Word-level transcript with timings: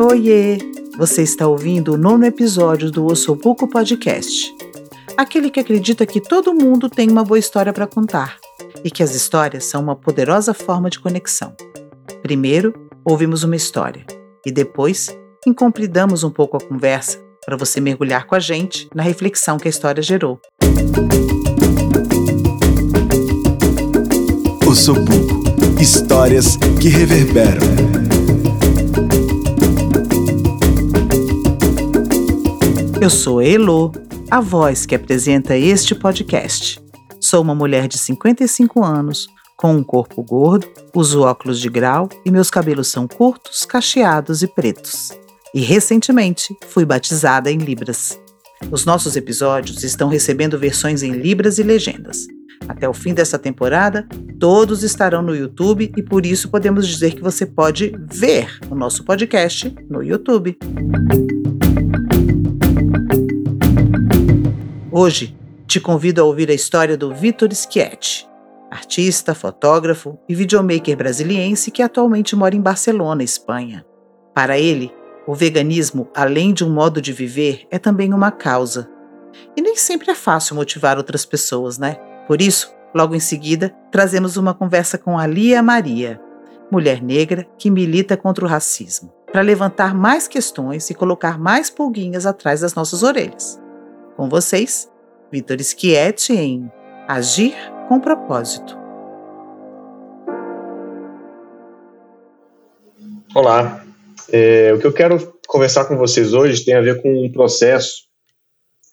Oiê! 0.00 0.58
Você 0.96 1.22
está 1.22 1.48
ouvindo 1.48 1.94
o 1.94 1.98
nono 1.98 2.24
episódio 2.24 2.88
do 2.88 3.04
Ossobuco 3.06 3.66
Podcast. 3.66 4.54
Aquele 5.16 5.50
que 5.50 5.58
acredita 5.58 6.06
que 6.06 6.20
todo 6.20 6.54
mundo 6.54 6.88
tem 6.88 7.10
uma 7.10 7.24
boa 7.24 7.38
história 7.38 7.72
para 7.72 7.84
contar 7.84 8.38
e 8.84 8.92
que 8.92 9.02
as 9.02 9.12
histórias 9.12 9.64
são 9.64 9.82
uma 9.82 9.96
poderosa 9.96 10.54
forma 10.54 10.88
de 10.88 11.00
conexão. 11.00 11.52
Primeiro, 12.22 12.72
ouvimos 13.04 13.42
uma 13.42 13.56
história 13.56 14.06
e 14.46 14.52
depois 14.52 15.08
incompridamos 15.44 16.22
um 16.22 16.30
pouco 16.30 16.56
a 16.56 16.60
conversa 16.60 17.18
para 17.44 17.56
você 17.56 17.80
mergulhar 17.80 18.24
com 18.26 18.36
a 18.36 18.40
gente 18.40 18.88
na 18.94 19.02
reflexão 19.02 19.58
que 19.58 19.66
a 19.66 19.70
história 19.70 20.02
gerou. 20.02 20.40
Ossobuco 24.64 25.38
Histórias 25.80 26.56
que 26.80 26.88
reverberam. 26.88 27.97
Eu 33.00 33.10
sou 33.10 33.40
Elo, 33.40 33.92
a 34.28 34.40
voz 34.40 34.84
que 34.84 34.92
apresenta 34.92 35.56
este 35.56 35.94
podcast. 35.94 36.82
Sou 37.20 37.40
uma 37.40 37.54
mulher 37.54 37.86
de 37.86 37.96
55 37.96 38.84
anos, 38.84 39.28
com 39.56 39.72
um 39.72 39.84
corpo 39.84 40.20
gordo, 40.20 40.68
uso 40.92 41.22
óculos 41.22 41.60
de 41.60 41.68
grau 41.68 42.08
e 42.26 42.30
meus 42.30 42.50
cabelos 42.50 42.88
são 42.88 43.06
curtos, 43.06 43.64
cacheados 43.64 44.42
e 44.42 44.48
pretos. 44.48 45.12
E 45.54 45.60
recentemente 45.60 46.56
fui 46.70 46.84
batizada 46.84 47.52
em 47.52 47.58
Libras. 47.58 48.18
Os 48.68 48.84
nossos 48.84 49.14
episódios 49.14 49.84
estão 49.84 50.08
recebendo 50.08 50.58
versões 50.58 51.04
em 51.04 51.12
Libras 51.12 51.58
e 51.58 51.62
legendas. 51.62 52.26
Até 52.66 52.88
o 52.88 52.92
fim 52.92 53.14
dessa 53.14 53.38
temporada, 53.38 54.08
todos 54.40 54.82
estarão 54.82 55.22
no 55.22 55.36
YouTube 55.36 55.92
e 55.96 56.02
por 56.02 56.26
isso 56.26 56.50
podemos 56.50 56.86
dizer 56.86 57.14
que 57.14 57.22
você 57.22 57.46
pode 57.46 57.92
ver 58.10 58.58
o 58.68 58.74
nosso 58.74 59.04
podcast 59.04 59.72
no 59.88 60.02
YouTube. 60.02 60.58
Hoje, 65.00 65.38
te 65.64 65.78
convido 65.78 66.20
a 66.20 66.24
ouvir 66.24 66.50
a 66.50 66.52
história 66.52 66.96
do 66.96 67.14
Vitor 67.14 67.54
Schietti, 67.54 68.28
artista, 68.68 69.32
fotógrafo 69.32 70.18
e 70.28 70.34
videomaker 70.34 70.96
brasiliense 70.96 71.70
que 71.70 71.84
atualmente 71.84 72.34
mora 72.34 72.56
em 72.56 72.60
Barcelona, 72.60 73.22
Espanha. 73.22 73.86
Para 74.34 74.58
ele, 74.58 74.92
o 75.24 75.36
veganismo, 75.36 76.08
além 76.12 76.52
de 76.52 76.64
um 76.64 76.70
modo 76.70 77.00
de 77.00 77.12
viver, 77.12 77.64
é 77.70 77.78
também 77.78 78.12
uma 78.12 78.32
causa. 78.32 78.90
E 79.56 79.62
nem 79.62 79.76
sempre 79.76 80.10
é 80.10 80.16
fácil 80.16 80.56
motivar 80.56 80.96
outras 80.96 81.24
pessoas, 81.24 81.78
né? 81.78 81.94
Por 82.26 82.42
isso, 82.42 82.74
logo 82.92 83.14
em 83.14 83.20
seguida, 83.20 83.72
trazemos 83.92 84.36
uma 84.36 84.52
conversa 84.52 84.98
com 84.98 85.16
a 85.16 85.28
Lia 85.28 85.62
Maria, 85.62 86.20
mulher 86.72 87.00
negra 87.00 87.46
que 87.56 87.70
milita 87.70 88.16
contra 88.16 88.44
o 88.44 88.48
racismo, 88.48 89.14
para 89.30 89.42
levantar 89.42 89.94
mais 89.94 90.26
questões 90.26 90.90
e 90.90 90.94
colocar 90.94 91.38
mais 91.38 91.70
pulguinhas 91.70 92.26
atrás 92.26 92.62
das 92.62 92.74
nossas 92.74 93.04
orelhas. 93.04 93.60
Com 94.18 94.28
vocês, 94.28 94.90
Vitor 95.30 95.62
Schietti 95.62 96.32
em 96.32 96.68
Agir 97.06 97.54
com 97.88 98.00
Propósito. 98.00 98.76
Olá, 103.32 103.86
é, 104.32 104.72
o 104.74 104.80
que 104.80 104.88
eu 104.88 104.92
quero 104.92 105.38
conversar 105.46 105.84
com 105.84 105.96
vocês 105.96 106.32
hoje 106.32 106.64
tem 106.64 106.74
a 106.74 106.80
ver 106.80 107.00
com 107.00 107.26
um 107.26 107.30
processo 107.30 108.08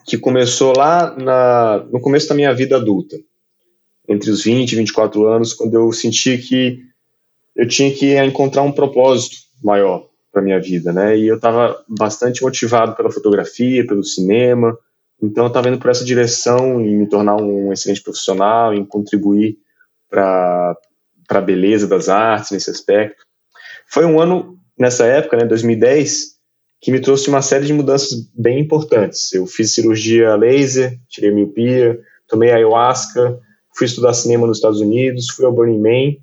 que 0.05 0.15
começou 0.15 0.77
lá 0.77 1.17
na, 1.17 1.83
no 1.91 1.99
começo 1.99 2.29
da 2.29 2.35
minha 2.35 2.53
vida 2.53 2.75
adulta, 2.75 3.17
entre 4.07 4.29
os 4.29 4.43
20 4.43 4.73
e 4.73 4.75
24 4.75 5.25
anos, 5.25 5.55
quando 5.55 5.73
eu 5.73 5.91
senti 5.91 6.37
que 6.37 6.77
eu 7.55 7.67
tinha 7.67 7.91
que 7.91 8.15
encontrar 8.15 8.61
um 8.61 8.71
propósito 8.71 9.37
maior 9.63 10.07
para 10.31 10.43
minha 10.43 10.61
vida, 10.61 10.93
né? 10.93 11.17
E 11.17 11.25
eu 11.25 11.37
estava 11.37 11.83
bastante 11.87 12.43
motivado 12.43 12.95
pela 12.95 13.11
fotografia, 13.11 13.87
pelo 13.87 14.03
cinema, 14.03 14.77
então, 15.25 15.45
eu 15.45 15.47
estava 15.47 15.69
indo 15.69 15.79
por 15.79 15.89
essa 15.89 16.05
direção 16.05 16.81
em 16.81 16.97
me 16.97 17.07
tornar 17.07 17.35
um 17.35 17.71
excelente 17.71 18.01
profissional, 18.01 18.73
em 18.73 18.85
contribuir 18.85 19.57
para 20.09 20.77
a 21.29 21.41
beleza 21.41 21.87
das 21.87 22.09
artes 22.09 22.51
nesse 22.51 22.69
aspecto. 22.69 23.23
Foi 23.87 24.05
um 24.05 24.19
ano, 24.19 24.57
nessa 24.77 25.05
época, 25.05 25.37
né, 25.37 25.45
2010, 25.45 26.35
que 26.81 26.91
me 26.91 26.99
trouxe 26.99 27.29
uma 27.29 27.41
série 27.41 27.65
de 27.65 27.73
mudanças 27.73 28.29
bem 28.33 28.59
importantes. 28.59 29.33
Eu 29.33 29.45
fiz 29.45 29.71
cirurgia 29.71 30.35
laser, 30.35 30.99
tirei 31.09 31.31
miopia, 31.31 31.99
tomei 32.27 32.51
ayahuasca, 32.51 33.39
fui 33.75 33.87
estudar 33.87 34.13
cinema 34.13 34.47
nos 34.47 34.57
Estados 34.57 34.79
Unidos, 34.79 35.29
fui 35.29 35.45
ao 35.45 35.53
Burning 35.53 35.79
Man, 35.79 36.21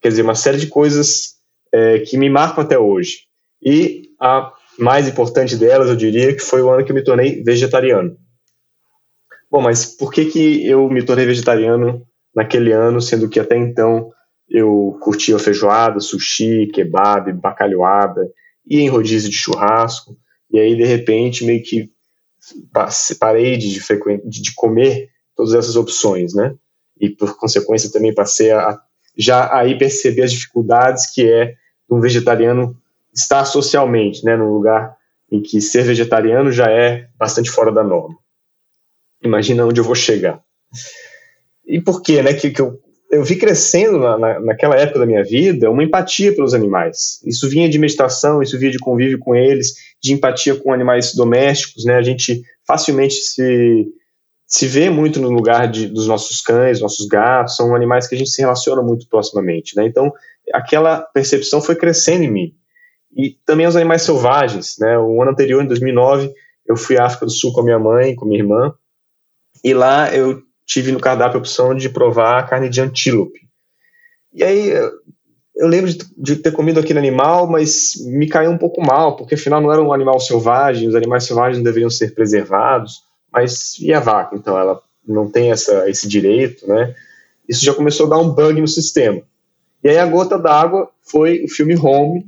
quer 0.00 0.08
dizer, 0.08 0.22
uma 0.22 0.34
série 0.34 0.58
de 0.58 0.66
coisas 0.66 1.36
é, 1.72 2.00
que 2.00 2.16
me 2.16 2.28
marcam 2.28 2.62
até 2.62 2.78
hoje. 2.78 3.26
E 3.62 4.10
a 4.20 4.52
mais 4.78 5.08
importante 5.08 5.56
delas, 5.56 5.88
eu 5.88 5.96
diria, 5.96 6.34
que 6.34 6.42
foi 6.42 6.62
o 6.62 6.70
ano 6.70 6.84
que 6.84 6.90
eu 6.90 6.94
me 6.94 7.04
tornei 7.04 7.42
vegetariano. 7.42 8.16
Bom, 9.50 9.60
mas 9.60 9.84
por 9.84 10.12
que, 10.12 10.26
que 10.26 10.66
eu 10.66 10.88
me 10.88 11.02
tornei 11.02 11.26
vegetariano 11.26 12.06
naquele 12.34 12.72
ano, 12.72 13.00
sendo 13.00 13.28
que 13.28 13.38
até 13.38 13.56
então 13.56 14.10
eu 14.48 14.98
curtia 15.00 15.38
feijoada, 15.38 16.00
sushi, 16.00 16.70
kebab, 16.72 17.32
bacalhoada, 17.32 18.22
ia 18.66 18.80
em 18.80 18.88
rodízio 18.88 19.30
de 19.30 19.36
churrasco, 19.36 20.16
e 20.50 20.58
aí 20.58 20.76
de 20.76 20.84
repente 20.84 21.44
meio 21.44 21.62
que 21.62 21.90
parei 23.18 23.56
de, 23.56 23.80
de 24.24 24.54
comer 24.54 25.08
todas 25.36 25.54
essas 25.54 25.76
opções, 25.76 26.34
né? 26.34 26.54
E 27.00 27.08
por 27.10 27.36
consequência 27.36 27.90
também 27.90 28.14
passei 28.14 28.50
a 28.50 28.78
já 29.16 29.54
aí 29.54 29.76
perceber 29.76 30.22
as 30.22 30.32
dificuldades 30.32 31.12
que 31.12 31.30
é 31.30 31.54
um 31.90 32.00
vegetariano 32.00 32.76
estar 33.12 33.44
socialmente, 33.44 34.24
né, 34.24 34.36
num 34.36 34.52
lugar 34.52 34.96
em 35.30 35.40
que 35.40 35.60
ser 35.60 35.82
vegetariano 35.82 36.50
já 36.50 36.70
é 36.70 37.08
bastante 37.18 37.50
fora 37.50 37.72
da 37.72 37.82
norma. 37.82 38.16
Imagina 39.22 39.66
onde 39.66 39.80
eu 39.80 39.84
vou 39.84 39.94
chegar. 39.94 40.40
E 41.66 41.80
por 41.80 42.02
quê, 42.02 42.22
né, 42.22 42.34
que, 42.34 42.50
que 42.50 42.60
eu, 42.60 42.78
eu 43.10 43.24
vi 43.24 43.36
crescendo 43.36 43.98
na, 43.98 44.18
na, 44.18 44.40
naquela 44.40 44.76
época 44.76 44.98
da 44.98 45.06
minha 45.06 45.22
vida 45.22 45.70
uma 45.70 45.84
empatia 45.84 46.34
pelos 46.34 46.54
animais. 46.54 47.20
Isso 47.24 47.48
vinha 47.48 47.68
de 47.68 47.78
meditação, 47.78 48.42
isso 48.42 48.58
vinha 48.58 48.70
de 48.70 48.78
convívio 48.78 49.18
com 49.18 49.34
eles, 49.34 49.74
de 50.02 50.12
empatia 50.12 50.54
com 50.54 50.72
animais 50.72 51.14
domésticos, 51.14 51.84
né, 51.84 51.96
a 51.96 52.02
gente 52.02 52.42
facilmente 52.66 53.14
se 53.14 53.86
se 54.44 54.66
vê 54.66 54.90
muito 54.90 55.18
no 55.18 55.30
lugar 55.30 55.66
de, 55.66 55.86
dos 55.86 56.06
nossos 56.06 56.42
cães, 56.42 56.78
nossos 56.78 57.06
gatos, 57.06 57.56
são 57.56 57.74
animais 57.74 58.06
que 58.06 58.14
a 58.14 58.18
gente 58.18 58.28
se 58.28 58.42
relaciona 58.42 58.82
muito 58.82 59.08
proximamente, 59.08 59.74
né? 59.74 59.86
Então, 59.86 60.12
aquela 60.52 61.00
percepção 61.00 61.62
foi 61.62 61.74
crescendo 61.74 62.24
em 62.24 62.30
mim 62.30 62.54
e 63.14 63.36
também 63.44 63.66
os 63.66 63.76
animais 63.76 64.02
selvagens, 64.02 64.76
né? 64.78 64.98
O 64.98 65.20
ano 65.20 65.32
anterior, 65.32 65.62
em 65.62 65.66
2009, 65.66 66.32
eu 66.66 66.76
fui 66.76 66.96
à 66.98 67.04
África 67.04 67.26
do 67.26 67.32
Sul 67.32 67.52
com 67.52 67.60
a 67.60 67.64
minha 67.64 67.78
mãe, 67.78 68.14
com 68.14 68.24
minha 68.24 68.40
irmã, 68.40 68.74
e 69.62 69.74
lá 69.74 70.14
eu 70.14 70.42
tive 70.64 70.92
no 70.92 71.00
cardápio 71.00 71.36
a 71.36 71.40
opção 71.40 71.74
de 71.74 71.88
provar 71.88 72.48
carne 72.48 72.68
de 72.68 72.80
antílope. 72.80 73.40
E 74.32 74.42
aí 74.42 74.70
eu 75.54 75.68
lembro 75.68 75.90
de, 75.90 75.98
de, 76.16 76.36
ter 76.36 76.52
comido 76.52 76.80
aquele 76.80 76.98
animal, 76.98 77.46
mas 77.46 77.92
me 78.06 78.26
caiu 78.26 78.50
um 78.50 78.58
pouco 78.58 78.80
mal, 78.80 79.16
porque 79.16 79.34
afinal 79.34 79.60
não 79.60 79.72
era 79.72 79.82
um 79.82 79.92
animal 79.92 80.18
selvagem, 80.18 80.88
os 80.88 80.94
animais 80.94 81.24
selvagens 81.24 81.62
deveriam 81.62 81.90
ser 81.90 82.14
preservados, 82.14 83.02
mas 83.30 83.78
e 83.78 83.92
a 83.92 84.00
vaca? 84.00 84.34
Então 84.34 84.58
ela 84.58 84.80
não 85.06 85.30
tem 85.30 85.50
essa, 85.50 85.88
esse 85.90 86.08
direito, 86.08 86.66
né? 86.66 86.94
Isso 87.48 87.64
já 87.64 87.74
começou 87.74 88.06
a 88.06 88.10
dar 88.10 88.18
um 88.18 88.30
bug 88.30 88.60
no 88.60 88.68
sistema. 88.68 89.20
E 89.84 89.88
aí 89.88 89.98
a 89.98 90.06
gota 90.06 90.38
d'água 90.38 90.88
foi 91.02 91.42
o 91.44 91.48
filme 91.48 91.76
Home, 91.76 92.24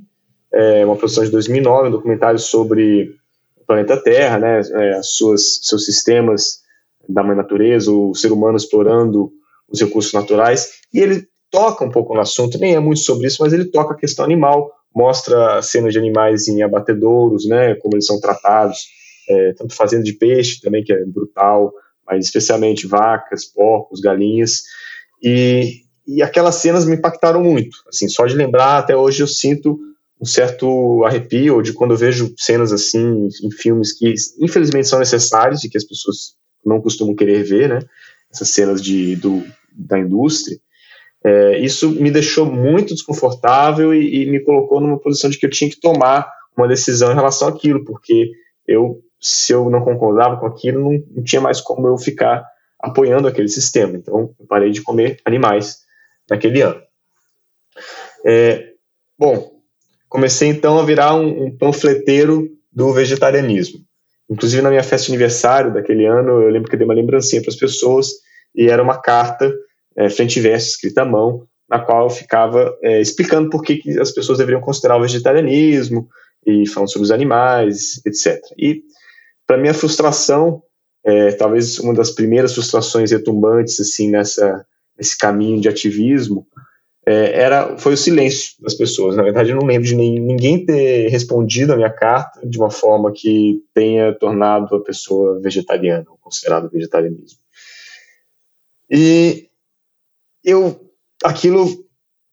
é 0.55 0.87
uma 0.87 0.97
produção 0.97 1.25
de 1.25 1.31
2009, 1.31 1.89
um 1.89 1.93
documentário 1.93 2.39
sobre 2.39 3.17
o 3.57 3.67
planeta 3.67 3.97
Terra, 3.97 4.39
né, 4.39 4.61
é, 4.61 5.01
suas, 5.03 5.59
seus 5.63 5.85
sistemas 5.85 6.63
da 7.09 7.23
mãe 7.23 7.37
natureza, 7.37 7.91
o 7.91 8.15
ser 8.15 8.31
humano 8.33 8.57
explorando 8.57 9.33
os 9.69 9.81
recursos 9.81 10.13
naturais, 10.13 10.71
e 10.93 11.01
ele 11.01 11.27
toca 11.51 11.85
um 11.85 11.91
pouco 11.91 12.15
no 12.15 12.21
assunto, 12.21 12.59
nem 12.59 12.75
é 12.75 12.81
muito 12.81 13.01
sobre 13.01 13.27
isso, 13.27 13.43
mas 13.43 13.53
ele 13.53 13.65
toca 13.65 13.95
a 13.95 13.97
questão 13.97 14.25
animal, 14.25 14.71
mostra 14.95 15.61
cenas 15.61 15.93
de 15.93 15.99
animais 15.99 16.47
em 16.47 16.63
abatedouros, 16.63 17.47
né, 17.47 17.75
como 17.77 17.97
eles 17.97 18.07
são 18.07 18.21
tratados, 18.21 18.87
é, 19.29 19.53
tanto 19.55 19.75
fazenda 19.75 20.05
de 20.05 20.13
peixe 20.13 20.61
também, 20.61 20.85
que 20.85 20.93
é 20.93 21.05
brutal, 21.05 21.73
mas 22.07 22.25
especialmente 22.25 22.87
vacas, 22.87 23.45
porcos, 23.45 24.01
galinhas, 24.01 24.63
e, 25.21 25.81
e 26.07 26.23
aquelas 26.23 26.57
cenas 26.57 26.85
me 26.85 26.95
impactaram 26.95 27.43
muito, 27.43 27.79
assim, 27.89 28.09
só 28.09 28.25
de 28.27 28.37
lembrar, 28.37 28.79
até 28.79 28.95
hoje 28.95 29.23
eu 29.23 29.27
sinto 29.27 29.79
um 30.21 30.25
certo 30.25 31.05
arrepio 31.05 31.61
de 31.63 31.73
quando 31.73 31.93
eu 31.93 31.97
vejo 31.97 32.33
cenas 32.37 32.73
assim 32.73 33.29
em 33.43 33.51
filmes 33.51 33.97
que 33.97 34.15
infelizmente 34.41 34.89
são 34.89 34.99
necessários 34.99 35.65
e 35.65 35.69
que 35.69 35.77
as 35.77 35.85
pessoas 35.85 36.37
não 36.65 36.81
costumam 36.81 37.15
querer 37.15 37.43
ver, 37.43 37.69
né? 37.69 37.81
Essas 38.33 38.51
cenas 38.51 38.83
de, 38.83 39.17
do, 39.17 39.43
da 39.73 39.99
indústria. 39.99 40.59
É, 41.25 41.59
isso 41.59 41.91
me 41.91 42.11
deixou 42.11 42.45
muito 42.45 42.95
desconfortável 42.95 43.95
e, 43.95 44.23
e, 44.23 44.31
me 44.31 44.41
colocou 44.41 44.81
numa 44.81 44.99
posição 44.99 45.31
de 45.31 45.39
que 45.39 45.47
eu 45.47 45.51
tinha 45.51 45.71
que 45.71 45.81
tomar 45.81 46.31
uma 46.57 46.69
decisão 46.69 47.11
em 47.11 47.15
relação 47.15 47.49
àquilo, 47.49 47.85
porque 47.85 48.31
eu, 48.67 49.01
se 49.21 49.53
eu 49.53 49.71
não 49.71 49.83
concordava 49.83 50.39
com 50.39 50.47
aquilo, 50.47 50.81
não, 50.81 51.03
não 51.17 51.25
tinha 51.25 51.41
mais 51.41 51.61
como 51.61 51.89
eu 51.89 51.97
ficar 51.97 52.45
apoiando 52.79 53.27
aquele 53.27 53.49
sistema. 53.49 53.97
Então, 53.97 54.35
eu 54.39 54.47
parei 54.47 54.71
de 54.71 54.83
comer 54.83 55.17
animais 55.25 55.79
naquele 56.29 56.61
ano. 56.61 56.83
É, 58.25 58.73
bom, 59.19 59.54
comecei 60.15 60.49
então 60.49 60.79
a 60.79 60.85
virar 60.85 61.17
um, 61.17 61.47
um 61.47 61.59
panfleteiro 61.59 62.49
do 62.73 62.93
vegetarianismo. 62.93 63.81
Inclusive 64.31 64.63
na 64.63 64.71
minha 64.71 64.83
festa 64.85 65.07
de 65.07 65.13
aniversário 65.13 65.75
daquele 65.75 66.07
ano, 66.07 66.41
eu 66.41 66.51
lembro 66.51 66.69
que 66.69 66.77
eu 66.77 66.79
dei 66.79 66.87
uma 66.87 66.95
lembrancinha 66.95 67.43
para 67.43 67.51
as 67.51 67.57
pessoas 67.57 68.11
e 68.55 68.69
era 68.69 68.81
uma 68.81 68.97
carta 68.97 69.53
é, 69.97 70.09
frente 70.09 70.39
e 70.39 70.41
verso 70.41 70.69
escrita 70.69 71.03
à 71.03 71.05
mão, 71.05 71.49
na 71.69 71.81
qual 71.81 72.05
eu 72.05 72.11
ficava 72.11 72.73
é, 72.81 73.01
explicando 73.01 73.51
por 73.51 73.61
que, 73.61 73.79
que 73.79 73.99
as 73.99 74.13
pessoas 74.13 74.39
deveriam 74.39 74.61
considerar 74.61 74.97
o 74.99 75.03
vegetarianismo 75.03 76.09
e 76.47 76.65
falando 76.69 76.93
sobre 76.93 77.07
os 77.07 77.11
animais, 77.11 78.01
etc. 78.07 78.41
E 78.57 78.83
para 79.45 79.59
minha 79.59 79.75
frustração, 79.75 80.63
é, 81.05 81.33
talvez 81.33 81.81
uma 81.81 81.93
das 81.93 82.13
primeiras 82.13 82.55
frustrações 82.55 83.11
retumbantes 83.11 83.81
assim 83.81 84.13
nessa 84.13 84.65
nesse 84.97 85.19
caminho 85.19 85.61
de 85.61 85.69
ativismo 85.69 86.47
é, 87.07 87.43
era 87.43 87.77
foi 87.77 87.95
o 87.95 87.97
silêncio 87.97 88.55
das 88.61 88.75
pessoas. 88.75 89.17
Na 89.17 89.23
verdade, 89.23 89.51
eu 89.51 89.57
não 89.57 89.67
lembro 89.67 89.87
de 89.87 89.95
nem, 89.95 90.19
ninguém 90.19 90.65
ter 90.65 91.09
respondido 91.09 91.73
a 91.73 91.77
minha 91.77 91.91
carta 91.91 92.47
de 92.47 92.59
uma 92.59 92.71
forma 92.71 93.13
que 93.13 93.63
tenha 93.75 94.13
tornado 94.15 94.75
a 94.75 94.83
pessoa 94.83 95.41
vegetariana, 95.41 96.07
ou 96.09 96.17
considerado 96.19 96.71
vegetarianismo. 96.71 97.39
E 98.91 99.49
eu 100.45 100.81
aquilo 101.23 101.85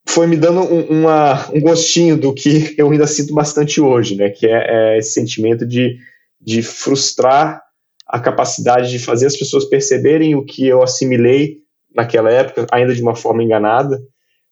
foi 0.08 0.28
me 0.28 0.36
dando 0.36 0.62
um, 0.62 1.02
uma, 1.02 1.50
um 1.54 1.62
gostinho 1.62 2.18
do 2.18 2.34
que 2.34 2.76
eu 2.78 2.92
ainda 2.92 3.08
sinto 3.08 3.34
bastante 3.34 3.80
hoje, 3.80 4.16
né? 4.16 4.30
Que 4.30 4.48
é, 4.48 4.96
é 4.96 4.98
esse 4.98 5.14
sentimento 5.14 5.66
de, 5.66 5.98
de 6.40 6.62
frustrar 6.62 7.62
a 8.08 8.20
capacidade 8.20 8.90
de 8.90 9.00
fazer 9.00 9.28
as 9.28 9.38
pessoas 9.38 9.66
perceberem 9.66 10.36
o 10.36 10.44
que 10.44 10.68
eu 10.68 10.84
assimilei 10.84 11.60
naquela 11.94 12.30
época, 12.32 12.68
ainda 12.72 12.94
de 12.94 13.02
uma 13.02 13.16
forma 13.16 13.44
enganada, 13.44 14.02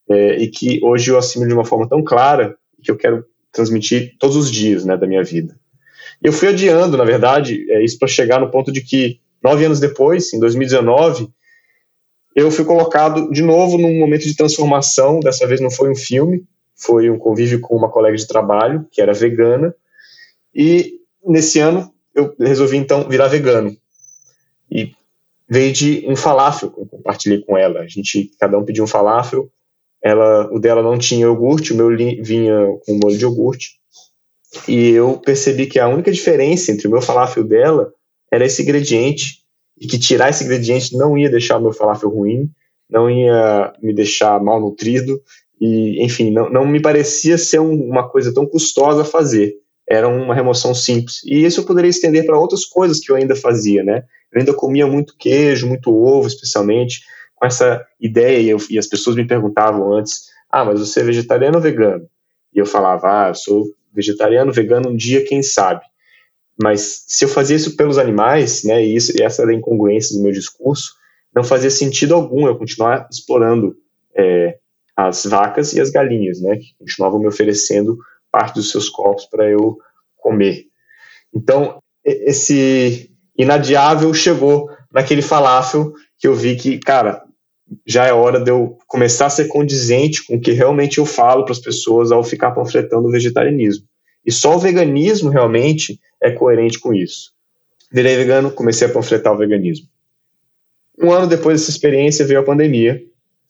é, 0.09 0.37
e 0.37 0.47
que 0.47 0.79
hoje 0.83 1.11
eu 1.11 1.17
assimilo 1.17 1.49
de 1.49 1.55
uma 1.55 1.65
forma 1.65 1.87
tão 1.87 2.03
clara 2.03 2.57
que 2.81 2.89
eu 2.89 2.97
quero 2.97 3.25
transmitir 3.51 4.15
todos 4.19 4.35
os 4.35 4.51
dias 4.51 4.85
né, 4.85 4.97
da 4.97 5.07
minha 5.07 5.23
vida. 5.23 5.57
Eu 6.21 6.33
fui 6.33 6.49
adiando, 6.49 6.97
na 6.97 7.03
verdade, 7.03 7.65
é, 7.71 7.83
isso 7.83 7.97
para 7.97 8.07
chegar 8.07 8.39
no 8.39 8.51
ponto 8.51 8.71
de 8.71 8.81
que, 8.81 9.19
nove 9.43 9.63
anos 9.65 9.79
depois, 9.79 10.33
em 10.33 10.39
2019, 10.39 11.29
eu 12.35 12.51
fui 12.51 12.65
colocado 12.65 13.29
de 13.31 13.41
novo 13.41 13.77
num 13.77 13.99
momento 13.99 14.23
de 14.23 14.35
transformação. 14.35 15.19
Dessa 15.19 15.47
vez 15.47 15.59
não 15.61 15.71
foi 15.71 15.89
um 15.89 15.95
filme, 15.95 16.43
foi 16.75 17.09
um 17.09 17.17
convívio 17.17 17.59
com 17.59 17.75
uma 17.75 17.89
colega 17.89 18.15
de 18.15 18.27
trabalho 18.27 18.85
que 18.91 19.01
era 19.01 19.13
vegana. 19.13 19.73
E 20.53 20.99
nesse 21.25 21.59
ano 21.59 21.91
eu 22.15 22.35
resolvi 22.39 22.77
então 22.77 23.07
virar 23.07 23.27
vegano. 23.27 23.75
E 24.71 24.91
veio 25.49 25.73
de 25.73 26.05
um 26.07 26.15
falafel 26.15 26.69
que 26.71 26.79
eu 26.79 26.85
compartilhei 26.85 27.41
com 27.41 27.57
ela. 27.57 27.81
A 27.81 27.87
gente, 27.87 28.31
cada 28.39 28.57
um 28.57 28.63
pediu 28.63 28.83
um 28.83 28.87
falafel. 28.87 29.49
Ela, 30.03 30.49
o 30.51 30.59
dela 30.59 30.81
não 30.81 30.97
tinha 30.97 31.25
iogurte, 31.25 31.73
o 31.73 31.75
meu 31.75 31.89
vinha 32.23 32.53
com 32.85 32.99
molho 33.01 33.17
de 33.17 33.23
iogurte. 33.23 33.79
E 34.67 34.91
eu 34.91 35.17
percebi 35.17 35.67
que 35.67 35.79
a 35.79 35.87
única 35.87 36.11
diferença 36.11 36.71
entre 36.71 36.87
o 36.87 36.91
meu 36.91 37.01
falafel 37.01 37.43
dela 37.43 37.91
era 38.31 38.45
esse 38.45 38.61
ingrediente 38.61 39.39
e 39.79 39.87
que 39.87 39.99
tirar 39.99 40.29
esse 40.29 40.43
ingrediente 40.43 40.97
não 40.97 41.17
ia 41.17 41.29
deixar 41.29 41.57
o 41.57 41.61
meu 41.61 41.73
falafel 41.73 42.09
ruim, 42.09 42.49
não 42.89 43.09
ia 43.09 43.73
me 43.81 43.93
deixar 43.93 44.41
mal 44.41 44.59
nutrido 44.59 45.21
e, 45.61 46.03
enfim, 46.03 46.31
não, 46.31 46.49
não 46.49 46.65
me 46.65 46.81
parecia 46.81 47.37
ser 47.37 47.59
um, 47.59 47.73
uma 47.73 48.07
coisa 48.07 48.33
tão 48.33 48.45
custosa 48.45 49.01
a 49.01 49.05
fazer. 49.05 49.55
Era 49.87 50.07
uma 50.07 50.33
remoção 50.33 50.73
simples. 50.73 51.21
E 51.25 51.43
isso 51.43 51.61
eu 51.61 51.65
poderia 51.65 51.89
estender 51.89 52.25
para 52.25 52.39
outras 52.39 52.65
coisas 52.65 52.99
que 52.99 53.11
eu 53.11 53.15
ainda 53.15 53.35
fazia, 53.35 53.83
né? 53.83 54.03
Eu 54.31 54.39
ainda 54.39 54.53
comia 54.53 54.87
muito 54.87 55.15
queijo, 55.17 55.67
muito 55.67 55.93
ovo, 55.93 56.27
especialmente, 56.27 57.01
com 57.39 57.47
essa 57.47 57.85
ideia, 57.99 58.39
e, 58.39 58.49
eu, 58.49 58.57
e 58.69 58.77
as 58.77 58.87
pessoas 58.87 59.15
me 59.15 59.25
perguntavam 59.25 59.93
antes, 59.93 60.25
ah, 60.51 60.65
mas 60.65 60.79
você 60.79 60.99
é 60.99 61.03
vegetariano 61.03 61.57
ou 61.57 61.63
vegano? 61.63 62.05
E 62.53 62.59
eu 62.59 62.65
falava, 62.65 63.25
ah, 63.25 63.27
eu 63.29 63.35
sou 63.35 63.65
vegetariano, 63.93 64.51
vegano 64.51 64.89
um 64.89 64.95
dia, 64.95 65.23
quem 65.25 65.41
sabe? 65.41 65.81
Mas 66.61 67.05
se 67.07 67.23
eu 67.23 67.29
fazia 67.29 67.55
isso 67.55 67.77
pelos 67.77 67.97
animais, 67.97 68.63
né, 68.63 68.83
e, 68.83 68.95
isso, 68.95 69.13
e 69.17 69.23
essa 69.23 69.43
era 69.43 69.51
a 69.51 69.55
incongruência 69.55 70.17
do 70.17 70.21
meu 70.21 70.31
discurso, 70.31 70.93
não 71.33 71.43
fazia 71.43 71.69
sentido 71.69 72.13
algum 72.13 72.47
eu 72.47 72.57
continuar 72.57 73.07
explorando 73.09 73.75
é, 74.13 74.57
as 74.95 75.25
vacas 75.25 75.73
e 75.73 75.79
as 75.79 75.89
galinhas, 75.89 76.41
né, 76.41 76.57
que 76.57 76.75
continuavam 76.77 77.19
me 77.19 77.27
oferecendo 77.27 77.97
parte 78.29 78.55
dos 78.55 78.69
seus 78.69 78.89
corpos 78.89 79.25
para 79.25 79.49
eu 79.49 79.77
comer. 80.17 80.65
Então, 81.33 81.81
esse 82.03 83.09
inadiável 83.37 84.13
chegou 84.13 84.69
naquele 84.91 85.21
falafel 85.21 85.93
que 86.17 86.27
eu 86.27 86.35
vi 86.35 86.55
que, 86.57 86.79
cara, 86.79 87.23
já 87.85 88.05
é 88.05 88.13
hora 88.13 88.39
de 88.39 88.51
eu 88.51 88.77
começar 88.87 89.27
a 89.27 89.29
ser 89.29 89.47
condizente 89.47 90.25
com 90.25 90.35
o 90.35 90.39
que 90.39 90.51
realmente 90.51 90.97
eu 90.97 91.05
falo 91.05 91.43
para 91.43 91.53
as 91.53 91.59
pessoas 91.59 92.11
ao 92.11 92.23
ficar 92.23 92.51
panfletando 92.51 93.07
o 93.07 93.11
vegetarianismo. 93.11 93.85
E 94.25 94.31
só 94.31 94.55
o 94.55 94.59
veganismo 94.59 95.29
realmente 95.29 95.99
é 96.21 96.31
coerente 96.31 96.79
com 96.79 96.93
isso. 96.93 97.31
Virei 97.91 98.15
vegano, 98.15 98.51
comecei 98.51 98.87
a 98.87 98.91
panfletar 98.91 99.33
o 99.33 99.37
veganismo. 99.37 99.87
Um 101.01 101.11
ano 101.11 101.27
depois 101.27 101.59
dessa 101.59 101.71
experiência 101.71 102.25
veio 102.25 102.39
a 102.39 102.43
pandemia, 102.43 103.01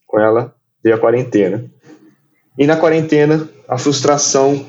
com 0.06 0.19
ela 0.19 0.56
veio 0.83 0.95
a 0.95 1.00
quarentena. 1.00 1.65
E 2.57 2.65
na 2.68 2.77
quarentena, 2.77 3.50
a 3.68 3.77
frustração 3.77 4.65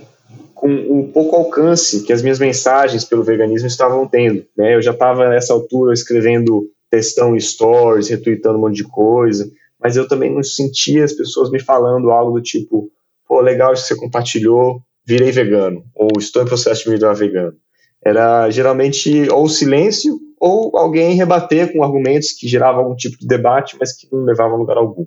com 0.54 1.00
o 1.00 1.08
pouco 1.08 1.36
alcance 1.36 2.02
que 2.02 2.12
as 2.12 2.20
minhas 2.20 2.38
mensagens 2.38 3.04
pelo 3.04 3.24
veganismo 3.24 3.66
estavam 3.66 4.06
tendo. 4.06 4.44
Né? 4.56 4.74
Eu 4.74 4.82
já 4.82 4.90
estava 4.90 5.28
nessa 5.28 5.54
altura 5.54 5.94
escrevendo 5.94 6.68
em 6.92 7.40
stories, 7.40 8.08
retweetando 8.08 8.58
um 8.58 8.62
monte 8.62 8.76
de 8.76 8.84
coisa, 8.84 9.50
mas 9.78 9.96
eu 9.96 10.06
também 10.06 10.32
não 10.32 10.42
sentia 10.42 11.04
as 11.04 11.12
pessoas 11.12 11.50
me 11.50 11.60
falando 11.60 12.10
algo 12.10 12.38
do 12.38 12.42
tipo, 12.42 12.90
pô, 13.26 13.40
legal 13.40 13.72
isso 13.72 13.82
que 13.82 13.88
você 13.88 13.96
compartilhou, 13.96 14.82
virei 15.06 15.32
vegano, 15.32 15.84
ou 15.94 16.08
estou 16.18 16.42
em 16.42 16.46
processo 16.46 16.84
de 16.84 16.90
virar 16.90 17.14
vegano. 17.14 17.56
Era 18.04 18.50
geralmente 18.50 19.28
ou 19.30 19.48
silêncio 19.48 20.18
ou 20.38 20.76
alguém 20.76 21.14
rebater 21.14 21.72
com 21.72 21.84
argumentos 21.84 22.32
que 22.32 22.48
geravam 22.48 22.82
algum 22.82 22.96
tipo 22.96 23.18
de 23.18 23.26
debate, 23.26 23.76
mas 23.78 23.92
que 23.92 24.08
não 24.10 24.24
levavam 24.24 24.56
a 24.56 24.58
lugar 24.58 24.78
algum. 24.78 25.06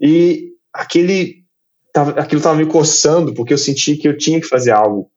E 0.00 0.50
aquele 0.72 1.44
tava, 1.92 2.12
aquilo 2.12 2.38
estava 2.38 2.56
me 2.56 2.66
coçando 2.66 3.32
porque 3.34 3.52
eu 3.52 3.58
senti 3.58 3.96
que 3.96 4.08
eu 4.08 4.16
tinha 4.16 4.40
que 4.40 4.48
fazer 4.48 4.72
algo 4.72 5.10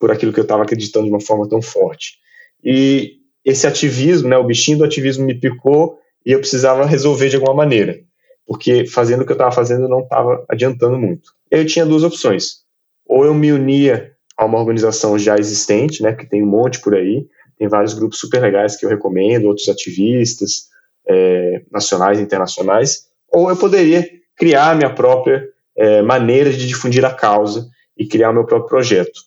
por 0.00 0.10
aquilo 0.10 0.32
que 0.32 0.40
eu 0.40 0.44
estava 0.44 0.64
acreditando 0.64 1.06
de 1.06 1.12
uma 1.12 1.20
forma 1.20 1.48
tão 1.48 1.62
forte. 1.62 2.18
E 2.62 3.18
esse 3.44 3.66
ativismo, 3.66 4.28
né, 4.28 4.36
o 4.36 4.44
bichinho 4.44 4.78
do 4.78 4.84
ativismo 4.84 5.26
me 5.26 5.34
picou 5.34 5.98
e 6.24 6.32
eu 6.32 6.40
precisava 6.40 6.86
resolver 6.86 7.28
de 7.28 7.36
alguma 7.36 7.54
maneira, 7.54 7.98
porque 8.46 8.86
fazendo 8.86 9.22
o 9.22 9.26
que 9.26 9.32
eu 9.32 9.36
estava 9.36 9.52
fazendo 9.52 9.88
não 9.88 10.00
estava 10.00 10.44
adiantando 10.48 10.98
muito. 10.98 11.32
Eu 11.50 11.66
tinha 11.66 11.84
duas 11.84 12.02
opções 12.02 12.64
ou 13.06 13.24
eu 13.24 13.34
me 13.34 13.52
unia 13.52 14.12
a 14.36 14.44
uma 14.44 14.58
organização 14.58 15.18
já 15.18 15.36
existente, 15.36 16.02
né, 16.02 16.12
que 16.12 16.26
tem 16.26 16.42
um 16.42 16.46
monte 16.46 16.80
por 16.80 16.94
aí, 16.94 17.26
tem 17.58 17.68
vários 17.68 17.94
grupos 17.94 18.18
super 18.18 18.40
legais 18.40 18.76
que 18.76 18.84
eu 18.84 18.90
recomendo, 18.90 19.44
outros 19.44 19.68
ativistas 19.68 20.68
é, 21.06 21.62
nacionais 21.70 22.18
e 22.18 22.22
internacionais, 22.22 23.06
ou 23.30 23.48
eu 23.48 23.56
poderia 23.56 24.08
criar 24.36 24.76
minha 24.76 24.92
própria 24.92 25.46
é, 25.76 26.02
maneira 26.02 26.50
de 26.50 26.66
difundir 26.66 27.04
a 27.04 27.14
causa 27.14 27.68
e 27.96 28.06
criar 28.06 28.32
meu 28.32 28.44
próprio 28.44 28.68
projeto. 28.68 29.20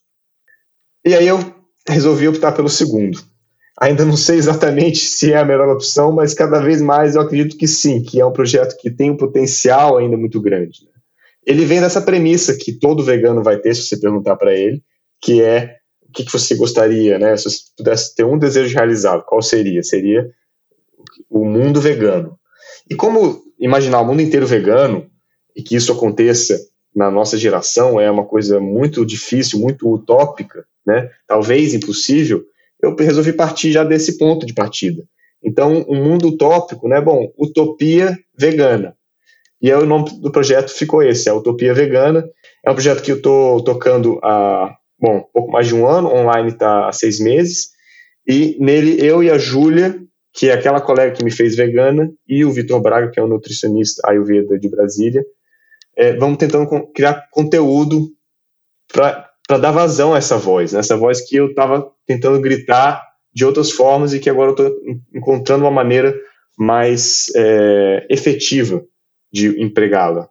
E 1.06 1.13
aí 1.13 1.27
eu 1.27 1.39
resolvi 1.88 2.27
optar 2.27 2.51
pelo 2.51 2.70
segundo. 2.70 3.20
Ainda 3.79 4.03
não 4.05 4.17
sei 4.17 4.38
exatamente 4.38 5.00
se 5.07 5.31
é 5.31 5.38
a 5.38 5.46
melhor 5.46 5.69
opção, 5.69 6.12
mas 6.12 6.34
cada 6.34 6.60
vez 6.60 6.81
mais 6.81 7.15
eu 7.15 7.22
acredito 7.22 7.57
que 7.57 7.67
sim, 7.67 8.01
que 8.01 8.19
é 8.19 8.25
um 8.25 8.34
projeto 8.34 8.77
que 8.79 8.89
tem 8.89 9.12
um 9.12 9.17
potencial 9.17 9.98
ainda 9.98 10.17
muito 10.17 10.41
grande. 10.41 10.86
Né? 10.86 10.98
ele 11.48 11.63
vem 11.63 11.79
dessa 11.79 12.01
premissa 12.01 12.57
que 12.57 12.74
todo 12.74 13.01
vegano 13.01 13.41
vai 13.41 13.57
ter, 13.57 13.74
se 13.74 13.84
você 13.84 13.98
perguntar 13.98 14.36
para 14.36 14.53
ele, 14.53 14.84
que 15.22 15.41
é 15.41 15.77
o 16.01 16.12
que, 16.12 16.25
que, 16.25 16.31
você 16.31 16.55
gostaria, 16.55 17.17
né? 17.17 17.38
Se 17.38 17.46
você 17.46 17.60
pudesse 17.77 18.13
ter 18.13 18.25
um 18.25 18.38
desejo 18.38 18.75
realizado, 18.75 19.24
qual 19.25 19.41
seria? 19.41 19.81
Seria 19.81 20.29
o 21.29 21.46
mundo 21.46 21.79
vegano. 21.79 22.38
E 22.89 22.96
como 22.96 23.41
imaginar 23.57 24.01
o 24.01 24.05
mundo 24.05 24.22
inteiro 24.22 24.46
vegano 24.46 25.10
e 25.55 25.63
que 25.63 25.75
isso 25.77 25.93
aconteça 25.93 26.60
na 26.93 27.10
nossa 27.10 27.38
geração 27.38 28.00
é 28.00 28.12
uma 28.12 28.25
coisa 28.25 28.60
muito 28.60 29.05
difícil, 29.05 29.57
muito 29.57 29.89
utópica, 29.89 30.65
né? 30.86 31.10
Talvez 31.25 31.74
impossível. 31.74 32.43
Eu 32.81 32.96
resolvi 32.96 33.34
partir 33.34 33.72
já 33.72 33.84
desse 33.84 34.17
ponto 34.17 34.46
de 34.46 34.53
partida. 34.53 35.03
Então, 35.43 35.86
um 35.88 36.03
mundo 36.03 36.29
utópico, 36.29 36.88
né? 36.88 37.00
Bom, 37.01 37.31
utopia 37.38 38.17
vegana. 38.38 38.96
E 39.62 39.72
aí 39.72 39.77
o 39.77 39.86
nome 39.86 40.19
do 40.19 40.31
projeto 40.31 40.69
ficou 40.69 41.01
esse, 41.01 41.29
a 41.29 41.34
Utopia 41.34 41.74
Vegana. 41.74 42.27
É 42.63 42.69
um 42.69 42.75
projeto 42.75 43.01
que 43.01 43.12
eu 43.12 43.17
estou 43.17 43.63
tocando 43.63 44.19
há, 44.24 44.75
bom, 45.00 45.27
pouco 45.34 45.51
mais 45.51 45.67
de 45.67 45.75
um 45.75 45.88
ano, 45.88 46.10
online 46.10 46.50
está 46.50 46.88
há 46.88 46.91
seis 46.91 47.19
meses, 47.19 47.69
e 48.27 48.57
nele 48.60 49.03
eu 49.03 49.24
e 49.24 49.31
a 49.31 49.38
Júlia, 49.38 50.00
que 50.34 50.50
é 50.50 50.53
aquela 50.53 50.79
colega 50.79 51.15
que 51.15 51.24
me 51.24 51.31
fez 51.31 51.55
vegana, 51.55 52.12
e 52.27 52.46
o 52.46 52.51
Vitor 52.51 52.79
Braga, 52.81 53.10
que 53.10 53.19
é 53.19 53.24
um 53.24 53.27
nutricionista 53.27 54.07
ayurveda 54.07 54.60
de 54.60 54.69
Brasília, 54.69 55.25
é, 55.96 56.15
vamos 56.15 56.38
tentando 56.38 56.67
criar 56.93 57.27
conteúdo 57.31 58.10
para 59.48 59.58
dar 59.58 59.72
vazão 59.72 60.13
a 60.13 60.18
essa 60.18 60.38
voz, 60.38 60.74
né? 60.74 60.80
essa 60.80 60.98
voz 60.98 61.22
que 61.22 61.38
eu 61.38 61.48
estava 61.48 61.89
tentando 62.06 62.42
gritar 62.42 63.01
de 63.34 63.46
outras 63.46 63.72
formas 63.72 64.13
e 64.13 64.20
que 64.20 64.30
agora 64.30 64.50
eu 64.50 64.51
estou 64.51 64.75
encontrando 65.16 65.63
uma 65.63 65.72
maneira 65.72 66.13
mais 66.58 67.32
é, 67.36 68.06
efetiva 68.10 68.84
de 69.32 69.62
empregá-la. 69.62 70.27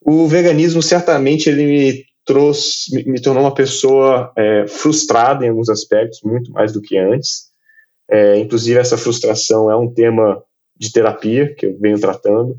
O 0.00 0.26
veganismo 0.26 0.82
certamente 0.82 1.50
ele 1.50 1.66
me 1.66 2.04
trouxe, 2.24 2.94
me, 2.94 3.04
me 3.12 3.20
tornou 3.20 3.42
uma 3.42 3.54
pessoa 3.54 4.32
é, 4.36 4.66
frustrada 4.66 5.44
em 5.44 5.50
alguns 5.50 5.68
aspectos, 5.68 6.20
muito 6.22 6.52
mais 6.52 6.72
do 6.72 6.80
que 6.80 6.96
antes. 6.96 7.48
É, 8.10 8.38
inclusive, 8.38 8.78
essa 8.78 8.96
frustração 8.96 9.70
é 9.70 9.76
um 9.76 9.92
tema 9.92 10.42
de 10.76 10.92
terapia 10.92 11.54
que 11.54 11.66
eu 11.66 11.78
venho 11.78 12.00
tratando. 12.00 12.56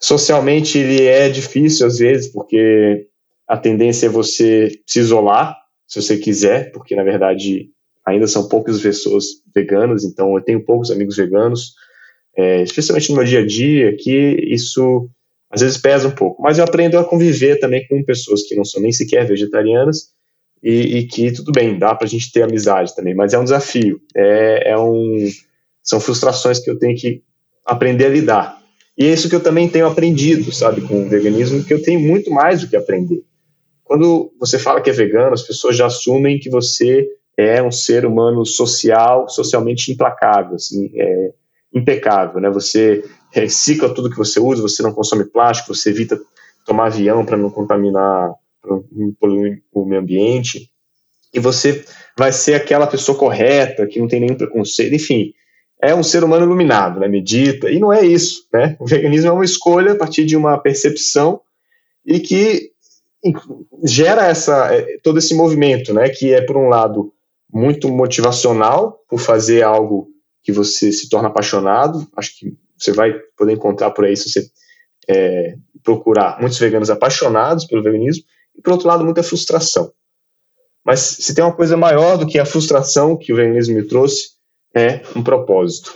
Socialmente, 0.00 0.78
ele 0.78 1.04
é 1.04 1.28
difícil 1.28 1.86
às 1.86 1.98
vezes, 1.98 2.32
porque 2.32 3.06
a 3.48 3.56
tendência 3.56 4.06
é 4.06 4.08
você 4.08 4.72
se 4.86 5.00
isolar, 5.00 5.56
se 5.86 6.00
você 6.00 6.16
quiser, 6.16 6.72
porque 6.72 6.94
na 6.96 7.02
verdade 7.02 7.68
ainda 8.06 8.26
são 8.26 8.48
poucas 8.48 8.80
pessoas 8.80 9.26
veganas, 9.54 10.04
então 10.04 10.34
eu 10.36 10.42
tenho 10.42 10.64
poucos 10.64 10.90
amigos 10.90 11.16
veganos, 11.16 11.74
é, 12.36 12.62
especialmente 12.62 13.10
no 13.10 13.16
meu 13.16 13.24
dia 13.24 13.40
a 13.40 13.46
dia, 13.46 13.96
que 13.96 14.36
isso 14.48 15.08
às 15.50 15.60
vezes 15.60 15.76
pesa 15.76 16.08
um 16.08 16.12
pouco. 16.12 16.42
Mas 16.42 16.58
eu 16.58 16.64
aprendo 16.64 16.98
a 16.98 17.04
conviver 17.04 17.60
também 17.60 17.86
com 17.86 18.02
pessoas 18.04 18.42
que 18.42 18.56
não 18.56 18.64
são 18.64 18.80
nem 18.80 18.90
sequer 18.90 19.26
vegetarianas 19.26 20.08
e, 20.62 20.98
e 20.98 21.06
que 21.06 21.30
tudo 21.30 21.52
bem, 21.52 21.78
dá 21.78 21.94
para 21.94 22.06
a 22.06 22.10
gente 22.10 22.32
ter 22.32 22.42
amizade 22.42 22.94
também, 22.96 23.14
mas 23.14 23.34
é 23.34 23.38
um 23.38 23.44
desafio, 23.44 24.00
é, 24.16 24.70
é 24.70 24.78
um, 24.78 25.28
são 25.82 26.00
frustrações 26.00 26.58
que 26.58 26.70
eu 26.70 26.78
tenho 26.78 26.96
que 26.96 27.22
aprender 27.66 28.06
a 28.06 28.10
lidar. 28.10 28.62
E 28.96 29.06
é 29.06 29.12
isso 29.12 29.28
que 29.28 29.34
eu 29.34 29.42
também 29.42 29.68
tenho 29.68 29.86
aprendido, 29.86 30.52
sabe, 30.52 30.82
com 30.82 31.04
o 31.04 31.08
veganismo, 31.08 31.64
que 31.64 31.72
eu 31.72 31.82
tenho 31.82 32.00
muito 32.00 32.30
mais 32.30 32.60
do 32.60 32.68
que 32.68 32.76
aprender. 32.76 33.22
Quando 33.92 34.32
você 34.40 34.58
fala 34.58 34.80
que 34.80 34.88
é 34.88 34.92
vegano, 34.94 35.34
as 35.34 35.42
pessoas 35.42 35.76
já 35.76 35.84
assumem 35.84 36.38
que 36.38 36.48
você 36.48 37.06
é 37.36 37.62
um 37.62 37.70
ser 37.70 38.06
humano 38.06 38.42
social, 38.46 39.28
socialmente 39.28 39.92
implacável, 39.92 40.54
assim, 40.54 40.90
é, 40.96 41.32
impecável, 41.74 42.40
né? 42.40 42.48
Você 42.48 43.04
recicla 43.30 43.92
tudo 43.92 44.08
que 44.08 44.16
você 44.16 44.40
usa, 44.40 44.62
você 44.62 44.82
não 44.82 44.94
consome 44.94 45.26
plástico, 45.26 45.74
você 45.74 45.90
evita 45.90 46.18
tomar 46.64 46.86
avião 46.86 47.22
para 47.22 47.36
não 47.36 47.50
contaminar, 47.50 48.32
não 48.64 48.82
poluir 49.20 49.62
o 49.70 49.84
meio 49.84 50.00
ambiente, 50.00 50.70
e 51.34 51.38
você 51.38 51.84
vai 52.16 52.32
ser 52.32 52.54
aquela 52.54 52.86
pessoa 52.86 53.18
correta, 53.18 53.86
que 53.86 54.00
não 54.00 54.08
tem 54.08 54.20
nenhum 54.20 54.36
preconceito, 54.36 54.94
enfim, 54.94 55.34
é 55.82 55.94
um 55.94 56.02
ser 56.02 56.24
humano 56.24 56.46
iluminado, 56.46 56.98
né? 56.98 57.08
Medita, 57.08 57.70
e 57.70 57.78
não 57.78 57.92
é 57.92 58.02
isso, 58.06 58.46
né? 58.54 58.74
O 58.80 58.86
veganismo 58.86 59.28
é 59.28 59.32
uma 59.32 59.44
escolha 59.44 59.92
a 59.92 59.96
partir 59.96 60.24
de 60.24 60.34
uma 60.34 60.56
percepção 60.56 61.42
e 62.06 62.20
que 62.20 62.71
gera 63.84 64.26
essa 64.26 64.74
é, 64.74 64.98
todo 65.02 65.18
esse 65.18 65.34
movimento, 65.34 65.94
né? 65.94 66.08
Que 66.08 66.32
é 66.32 66.40
por 66.40 66.56
um 66.56 66.68
lado 66.68 67.12
muito 67.52 67.88
motivacional 67.88 68.98
por 69.08 69.20
fazer 69.20 69.62
algo 69.62 70.08
que 70.42 70.52
você 70.52 70.90
se 70.90 71.08
torna 71.08 71.28
apaixonado. 71.28 72.06
Acho 72.16 72.38
que 72.38 72.56
você 72.76 72.92
vai 72.92 73.12
poder 73.36 73.52
encontrar 73.52 73.90
por 73.90 74.04
aí 74.04 74.16
se 74.16 74.28
você 74.28 74.50
é, 75.08 75.54
procurar 75.82 76.40
muitos 76.40 76.58
veganos 76.58 76.90
apaixonados 76.90 77.64
pelo 77.64 77.82
veganismo, 77.82 78.24
e 78.56 78.62
por 78.62 78.72
outro 78.72 78.88
lado, 78.88 79.04
muita 79.04 79.22
frustração. 79.22 79.92
Mas 80.84 81.00
se 81.00 81.34
tem 81.34 81.44
uma 81.44 81.54
coisa 81.54 81.76
maior 81.76 82.18
do 82.18 82.26
que 82.26 82.38
a 82.38 82.44
frustração 82.44 83.16
que 83.16 83.32
o 83.32 83.36
veganismo 83.36 83.76
me 83.76 83.86
trouxe, 83.86 84.30
é 84.74 85.00
um 85.14 85.22
propósito. 85.22 85.94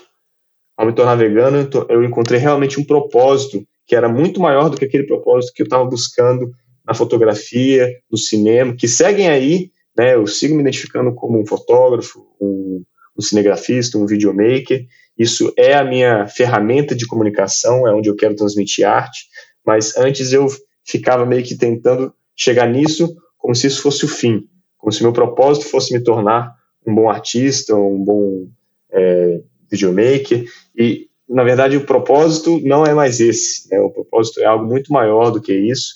Ao 0.77 0.87
me 0.87 0.93
tornar 0.93 1.17
vegano, 1.17 1.69
eu 1.89 2.05
encontrei 2.05 2.39
realmente 2.39 2.79
um 2.79 2.85
propósito 2.85 3.67
que 3.87 3.97
era 3.97 4.09
muito 4.09 4.41
maior 4.41 4.69
do 4.69 4.77
que 4.77 4.85
aquele 4.85 5.07
propósito 5.07 5.55
que 5.55 5.63
eu 5.63 5.65
estava 5.65 5.85
buscando 5.85 6.51
na 6.87 6.95
fotografia, 6.95 7.91
no 8.11 8.17
cinema, 8.17 8.75
que 8.75 8.87
seguem 8.87 9.29
aí, 9.29 9.71
né? 9.97 10.15
Eu 10.15 10.27
sigo 10.27 10.55
me 10.55 10.61
identificando 10.61 11.15
como 11.15 11.41
um 11.41 11.47
fotógrafo, 11.47 12.27
um 12.41 12.83
um 13.17 13.23
cinegrafista, 13.23 13.99
um 13.99 14.07
videomaker. 14.07 14.87
Isso 15.19 15.53
é 15.57 15.75
a 15.75 15.85
minha 15.85 16.27
ferramenta 16.27 16.95
de 16.95 17.07
comunicação, 17.07 17.89
é 17.89 17.95
onde 17.95 18.09
eu 18.09 18.17
quero 18.17 18.37
transmitir 18.37 18.87
arte. 18.87 19.27
Mas 19.65 19.97
antes 19.97 20.33
eu 20.33 20.47
ficava 20.85 21.25
meio 21.25 21.43
que 21.43 21.57
tentando 21.57 22.13
chegar 22.37 22.69
nisso 22.69 23.17
como 23.39 23.55
se 23.55 23.67
isso 23.67 23.83
fosse 23.83 24.05
o 24.05 24.09
fim, 24.09 24.47
como 24.77 24.93
se 24.93 25.03
meu 25.03 25.13
propósito 25.13 25.67
fosse 25.67 25.93
me 25.93 26.03
tornar 26.03 26.53
um 26.87 26.95
bom 26.95 27.09
artista, 27.09 27.75
um 27.75 28.03
bom 28.05 28.49
é, 28.93 29.41
videomaker. 29.71 30.45
E, 30.77 31.09
na 31.29 31.43
verdade, 31.43 31.77
o 31.77 31.87
propósito 31.87 32.61
não 32.63 32.85
é 32.85 32.93
mais 32.93 33.19
esse. 33.21 33.69
Né? 33.71 33.81
O 33.81 33.91
propósito 33.91 34.41
é 34.41 34.45
algo 34.45 34.67
muito 34.67 34.93
maior 34.93 35.31
do 35.31 35.41
que 35.41 35.53
isso. 35.53 35.95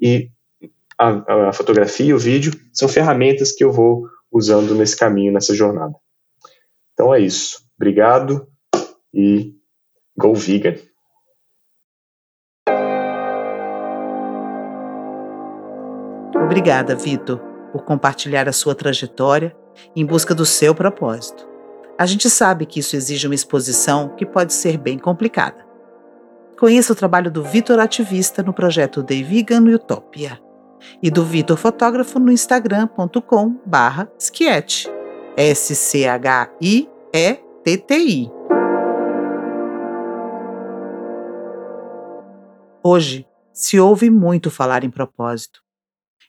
E 0.00 0.30
a, 0.98 1.48
a 1.48 1.52
fotografia 1.52 2.06
e 2.06 2.14
o 2.14 2.18
vídeo 2.18 2.52
são 2.72 2.88
ferramentas 2.88 3.52
que 3.52 3.64
eu 3.64 3.72
vou 3.72 4.06
usando 4.30 4.74
nesse 4.74 4.96
caminho, 4.96 5.32
nessa 5.32 5.54
jornada. 5.54 5.94
Então 6.92 7.14
é 7.14 7.20
isso. 7.20 7.62
Obrigado 7.76 8.46
e 9.12 9.54
go 10.16 10.34
vegan. 10.34 10.74
Obrigada, 16.44 16.96
Vitor, 16.96 17.38
por 17.72 17.84
compartilhar 17.84 18.48
a 18.48 18.52
sua 18.52 18.74
trajetória 18.74 19.56
em 19.94 20.04
busca 20.04 20.34
do 20.34 20.44
seu 20.44 20.74
propósito. 20.74 21.48
A 21.96 22.06
gente 22.06 22.28
sabe 22.28 22.66
que 22.66 22.80
isso 22.80 22.96
exige 22.96 23.26
uma 23.26 23.34
exposição 23.34 24.14
que 24.16 24.26
pode 24.26 24.52
ser 24.52 24.76
bem 24.76 24.98
complicada. 24.98 25.69
Conheça 26.60 26.92
o 26.92 26.96
trabalho 26.96 27.30
do 27.30 27.42
Vitor 27.42 27.78
Ativista 27.78 28.42
no 28.42 28.52
projeto 28.52 29.02
The 29.02 29.22
Vegan 29.22 29.62
Utopia. 29.74 30.38
E 31.02 31.10
do 31.10 31.24
Vitor 31.24 31.56
Fotógrafo 31.56 32.18
no 32.18 32.30
instagram.com 32.30 33.58
barra 33.64 34.12
S-C-H-I-E-T-T-I. 35.38 36.20
Hoje, 42.84 43.26
se 43.54 43.80
ouve 43.80 44.10
muito 44.10 44.50
falar 44.50 44.84
em 44.84 44.90
propósito, 44.90 45.62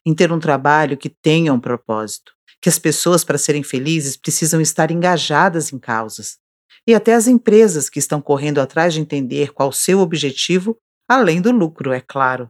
em 0.05 0.15
ter 0.15 0.31
um 0.31 0.39
trabalho 0.39 0.95
que 0.95 1.09
tenha 1.09 1.51
um 1.51 1.59
propósito, 1.59 2.31
que 2.61 2.69
as 2.69 2.79
pessoas, 2.79 3.25
para 3.25 3.37
serem 3.37 3.63
felizes, 3.63 4.15
precisam 4.15 4.61
estar 4.61 4.91
engajadas 4.91 5.73
em 5.73 5.77
causas, 5.77 6.39
e 6.87 6.93
até 6.93 7.13
as 7.13 7.27
empresas 7.27 7.89
que 7.89 7.99
estão 7.99 8.21
correndo 8.21 8.59
atrás 8.59 8.93
de 8.93 8.99
entender 8.99 9.53
qual 9.53 9.71
seu 9.71 9.99
objetivo, 9.99 10.77
além 11.07 11.41
do 11.41 11.51
lucro, 11.51 11.91
é 11.91 12.01
claro. 12.01 12.49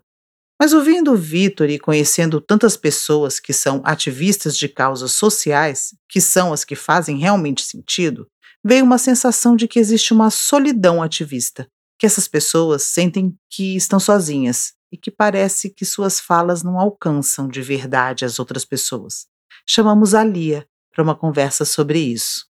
Mas 0.59 0.73
ouvindo 0.73 1.11
o 1.11 1.17
Vitor 1.17 1.69
e 1.69 1.79
conhecendo 1.79 2.39
tantas 2.39 2.77
pessoas 2.77 3.39
que 3.39 3.51
são 3.51 3.81
ativistas 3.83 4.55
de 4.55 4.69
causas 4.69 5.13
sociais, 5.13 5.95
que 6.07 6.21
são 6.21 6.53
as 6.53 6.63
que 6.63 6.75
fazem 6.75 7.17
realmente 7.17 7.63
sentido, 7.63 8.27
veio 8.63 8.85
uma 8.85 8.99
sensação 8.99 9.55
de 9.55 9.67
que 9.67 9.79
existe 9.79 10.13
uma 10.13 10.29
solidão 10.29 11.01
ativista, 11.01 11.67
que 11.97 12.05
essas 12.05 12.27
pessoas 12.27 12.83
sentem 12.83 13.35
que 13.49 13.75
estão 13.75 13.99
sozinhas 13.99 14.73
e 14.91 14.97
que 14.97 15.09
parece 15.09 15.69
que 15.69 15.85
suas 15.85 16.19
falas 16.19 16.61
não 16.61 16.79
alcançam 16.79 17.47
de 17.47 17.61
verdade 17.61 18.23
as 18.23 18.37
outras 18.37 18.63
pessoas. 18.63 19.25
Chamamos 19.67 20.13
a 20.13 20.23
Lia 20.23 20.67
para 20.93 21.03
uma 21.03 21.15
conversa 21.15 21.65
sobre 21.65 21.97
isso. 21.97 22.50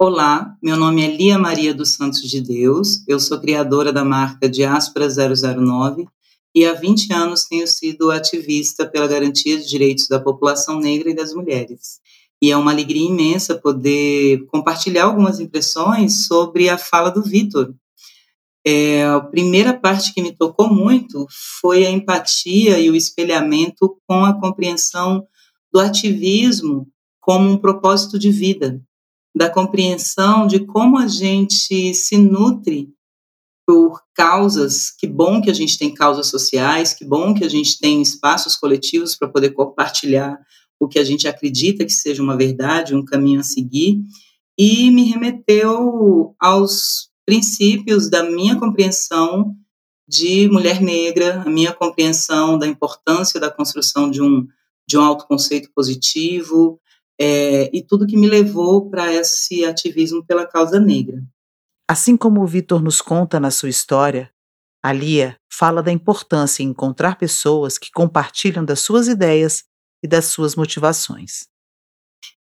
Olá, 0.00 0.56
meu 0.62 0.76
nome 0.76 1.02
é 1.02 1.08
Lia 1.08 1.36
Maria 1.36 1.74
dos 1.74 1.94
Santos 1.94 2.20
de 2.20 2.40
Deus, 2.40 3.02
eu 3.08 3.18
sou 3.18 3.40
criadora 3.40 3.92
da 3.92 4.04
marca 4.04 4.48
Diáspora 4.48 5.08
009 5.08 6.06
e 6.54 6.64
há 6.64 6.72
20 6.72 7.12
anos 7.12 7.46
tenho 7.46 7.66
sido 7.66 8.12
ativista 8.12 8.86
pela 8.86 9.08
garantia 9.08 9.58
de 9.58 9.66
direitos 9.66 10.06
da 10.06 10.20
população 10.20 10.78
negra 10.78 11.10
e 11.10 11.16
das 11.16 11.34
mulheres. 11.34 11.98
E 12.40 12.48
é 12.48 12.56
uma 12.56 12.70
alegria 12.70 13.08
imensa 13.08 13.56
poder 13.56 14.46
compartilhar 14.46 15.06
algumas 15.06 15.40
impressões 15.40 16.28
sobre 16.28 16.68
a 16.68 16.78
fala 16.78 17.10
do 17.10 17.24
Vitor. 17.24 17.74
É, 18.64 19.04
a 19.04 19.18
primeira 19.18 19.74
parte 19.74 20.14
que 20.14 20.22
me 20.22 20.30
tocou 20.30 20.72
muito 20.72 21.26
foi 21.60 21.84
a 21.84 21.90
empatia 21.90 22.78
e 22.78 22.88
o 22.88 22.94
espelhamento 22.94 23.98
com 24.06 24.24
a 24.24 24.38
compreensão 24.38 25.26
do 25.72 25.80
ativismo 25.80 26.86
como 27.20 27.50
um 27.50 27.58
propósito 27.58 28.16
de 28.16 28.30
vida, 28.30 28.80
da 29.38 29.48
compreensão 29.48 30.48
de 30.48 30.58
como 30.66 30.98
a 30.98 31.06
gente 31.06 31.94
se 31.94 32.18
nutre 32.18 32.92
por 33.64 34.02
causas. 34.12 34.90
Que 34.90 35.06
bom 35.06 35.40
que 35.40 35.48
a 35.48 35.54
gente 35.54 35.78
tem 35.78 35.94
causas 35.94 36.26
sociais, 36.26 36.92
que 36.92 37.04
bom 37.04 37.32
que 37.32 37.44
a 37.44 37.48
gente 37.48 37.78
tem 37.78 38.02
espaços 38.02 38.56
coletivos 38.56 39.14
para 39.14 39.28
poder 39.28 39.50
compartilhar 39.50 40.36
o 40.80 40.88
que 40.88 40.98
a 40.98 41.04
gente 41.04 41.28
acredita 41.28 41.84
que 41.84 41.92
seja 41.92 42.20
uma 42.20 42.36
verdade, 42.36 42.96
um 42.96 43.04
caminho 43.04 43.38
a 43.38 43.44
seguir, 43.44 44.00
e 44.58 44.90
me 44.90 45.04
remeteu 45.04 46.34
aos 46.40 47.08
princípios 47.24 48.10
da 48.10 48.24
minha 48.24 48.56
compreensão 48.56 49.54
de 50.08 50.48
mulher 50.48 50.80
negra, 50.80 51.42
a 51.42 51.50
minha 51.50 51.72
compreensão 51.72 52.58
da 52.58 52.66
importância 52.66 53.38
da 53.38 53.50
construção 53.50 54.10
de 54.10 54.20
um, 54.20 54.48
de 54.84 54.98
um 54.98 55.02
autoconceito 55.02 55.70
positivo, 55.72 56.80
é, 57.20 57.68
e 57.76 57.82
tudo 57.82 58.06
que 58.06 58.16
me 58.16 58.28
levou 58.28 58.88
para 58.88 59.12
esse 59.12 59.64
ativismo 59.64 60.24
pela 60.24 60.46
causa 60.46 60.78
negra. 60.78 61.22
Assim 61.90 62.16
como 62.16 62.42
o 62.42 62.46
Vitor 62.46 62.82
nos 62.82 63.00
conta 63.00 63.40
na 63.40 63.50
sua 63.50 63.68
história, 63.68 64.30
a 64.82 64.92
Lia 64.92 65.36
fala 65.50 65.82
da 65.82 65.90
importância 65.90 66.62
em 66.62 66.68
encontrar 66.68 67.18
pessoas 67.18 67.78
que 67.78 67.90
compartilham 67.90 68.64
das 68.64 68.80
suas 68.80 69.08
ideias 69.08 69.64
e 70.02 70.06
das 70.06 70.26
suas 70.26 70.54
motivações. 70.54 71.48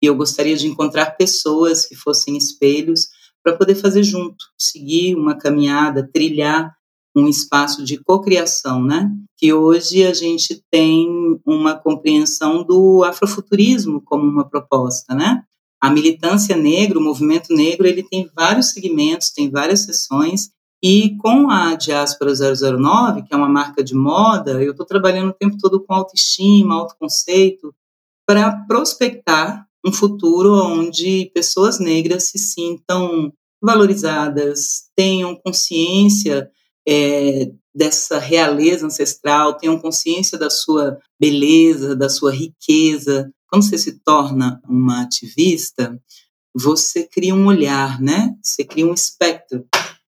E 0.02 0.06
eu 0.06 0.16
gostaria 0.16 0.56
de 0.56 0.68
encontrar 0.68 1.18
pessoas 1.18 1.86
que 1.86 1.96
fossem 1.96 2.38
espelhos 2.38 3.08
para 3.44 3.58
poder 3.58 3.76
fazer 3.76 4.04
junto, 4.04 4.46
seguir 4.58 5.16
uma 5.16 5.38
caminhada, 5.38 6.08
trilhar 6.12 6.77
um 7.18 7.28
espaço 7.28 7.84
de 7.84 7.98
cocriação, 7.98 8.84
né? 8.84 9.10
Que 9.38 9.52
hoje 9.52 10.06
a 10.06 10.14
gente 10.14 10.62
tem 10.70 11.10
um, 11.10 11.40
uma 11.46 11.76
compreensão 11.76 12.64
do 12.64 13.04
afrofuturismo 13.04 14.02
como 14.02 14.24
uma 14.24 14.48
proposta, 14.48 15.16
né? 15.16 15.44
A 15.82 15.90
militância 15.90 16.56
negra, 16.56 17.00
o 17.00 17.04
movimento 17.04 17.54
negro, 17.54 17.88
ele 17.88 18.04
tem 18.04 18.30
vários 18.36 18.72
segmentos, 18.72 19.32
tem 19.32 19.50
várias 19.50 19.82
sessões, 19.84 20.50
e 20.84 21.18
com 21.18 21.50
a 21.50 21.76
Diáspora 21.76 22.34
009, 22.34 23.24
que 23.24 23.34
é 23.34 23.38
uma 23.38 23.50
marca 23.50 23.84
de 23.84 23.96
moda, 23.96 24.64
eu 24.64 24.72
estou 24.72 24.86
trabalhando 24.86 25.30
o 25.30 25.34
tempo 25.34 25.58
todo 25.60 25.84
com 25.84 25.94
autoestima, 25.94 26.76
autoconceito, 26.76 27.74
para 28.28 28.52
prospectar 28.68 29.66
um 29.86 29.92
futuro 29.92 30.54
onde 30.54 31.32
pessoas 31.34 31.80
negras 31.80 32.26
se 32.26 32.38
sintam 32.38 33.34
valorizadas, 33.62 34.90
tenham 34.96 35.36
consciência 35.36 36.50
é, 36.88 37.52
dessa 37.76 38.18
realeza 38.18 38.86
ancestral, 38.86 39.58
tenham 39.58 39.78
consciência 39.78 40.38
da 40.38 40.50
sua 40.50 40.98
beleza, 41.20 41.96
da 41.96 42.10
sua 42.10 42.32
riqueza. 42.32 43.30
Quando 43.50 43.64
você 43.64 43.78
se 43.78 44.00
torna 44.00 44.62
uma 44.68 45.04
ativista, 45.04 46.00
você 46.56 47.04
cria 47.04 47.36
um 47.36 47.46
olhar, 47.46 48.02
né? 48.02 48.34
Você 48.42 48.64
cria 48.64 48.88
um 48.88 48.94
espectro, 48.94 49.66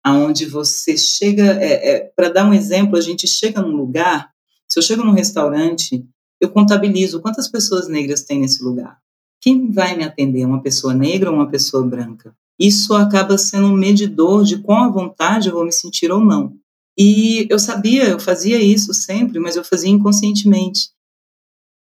aonde 0.04 0.46
você 0.46 0.96
chega. 0.96 1.44
É, 1.62 1.90
é, 1.90 2.12
Para 2.14 2.28
dar 2.28 2.46
um 2.46 2.52
exemplo, 2.52 2.98
a 2.98 3.00
gente 3.00 3.26
chega 3.26 3.62
num 3.62 3.76
lugar. 3.76 4.30
Se 4.68 4.78
eu 4.78 4.82
chego 4.82 5.04
num 5.04 5.12
restaurante, 5.12 6.04
eu 6.40 6.50
contabilizo 6.50 7.20
quantas 7.20 7.48
pessoas 7.48 7.88
negras 7.88 8.24
tem 8.24 8.40
nesse 8.40 8.62
lugar. 8.62 8.98
Quem 9.40 9.70
vai 9.70 9.96
me 9.96 10.04
atender? 10.04 10.44
Uma 10.44 10.62
pessoa 10.62 10.92
negra 10.92 11.30
ou 11.30 11.36
uma 11.36 11.48
pessoa 11.48 11.86
branca? 11.86 12.34
Isso 12.58 12.94
acaba 12.94 13.36
sendo 13.38 13.68
um 13.68 13.76
medidor 13.76 14.44
de 14.44 14.58
quão 14.58 14.84
à 14.84 14.88
vontade 14.88 15.48
eu 15.48 15.54
vou 15.54 15.64
me 15.64 15.72
sentir 15.72 16.10
ou 16.10 16.20
não. 16.20 16.56
E 16.96 17.46
eu 17.50 17.58
sabia, 17.58 18.08
eu 18.08 18.20
fazia 18.20 18.60
isso 18.60 18.94
sempre, 18.94 19.40
mas 19.40 19.56
eu 19.56 19.64
fazia 19.64 19.90
inconscientemente. 19.90 20.90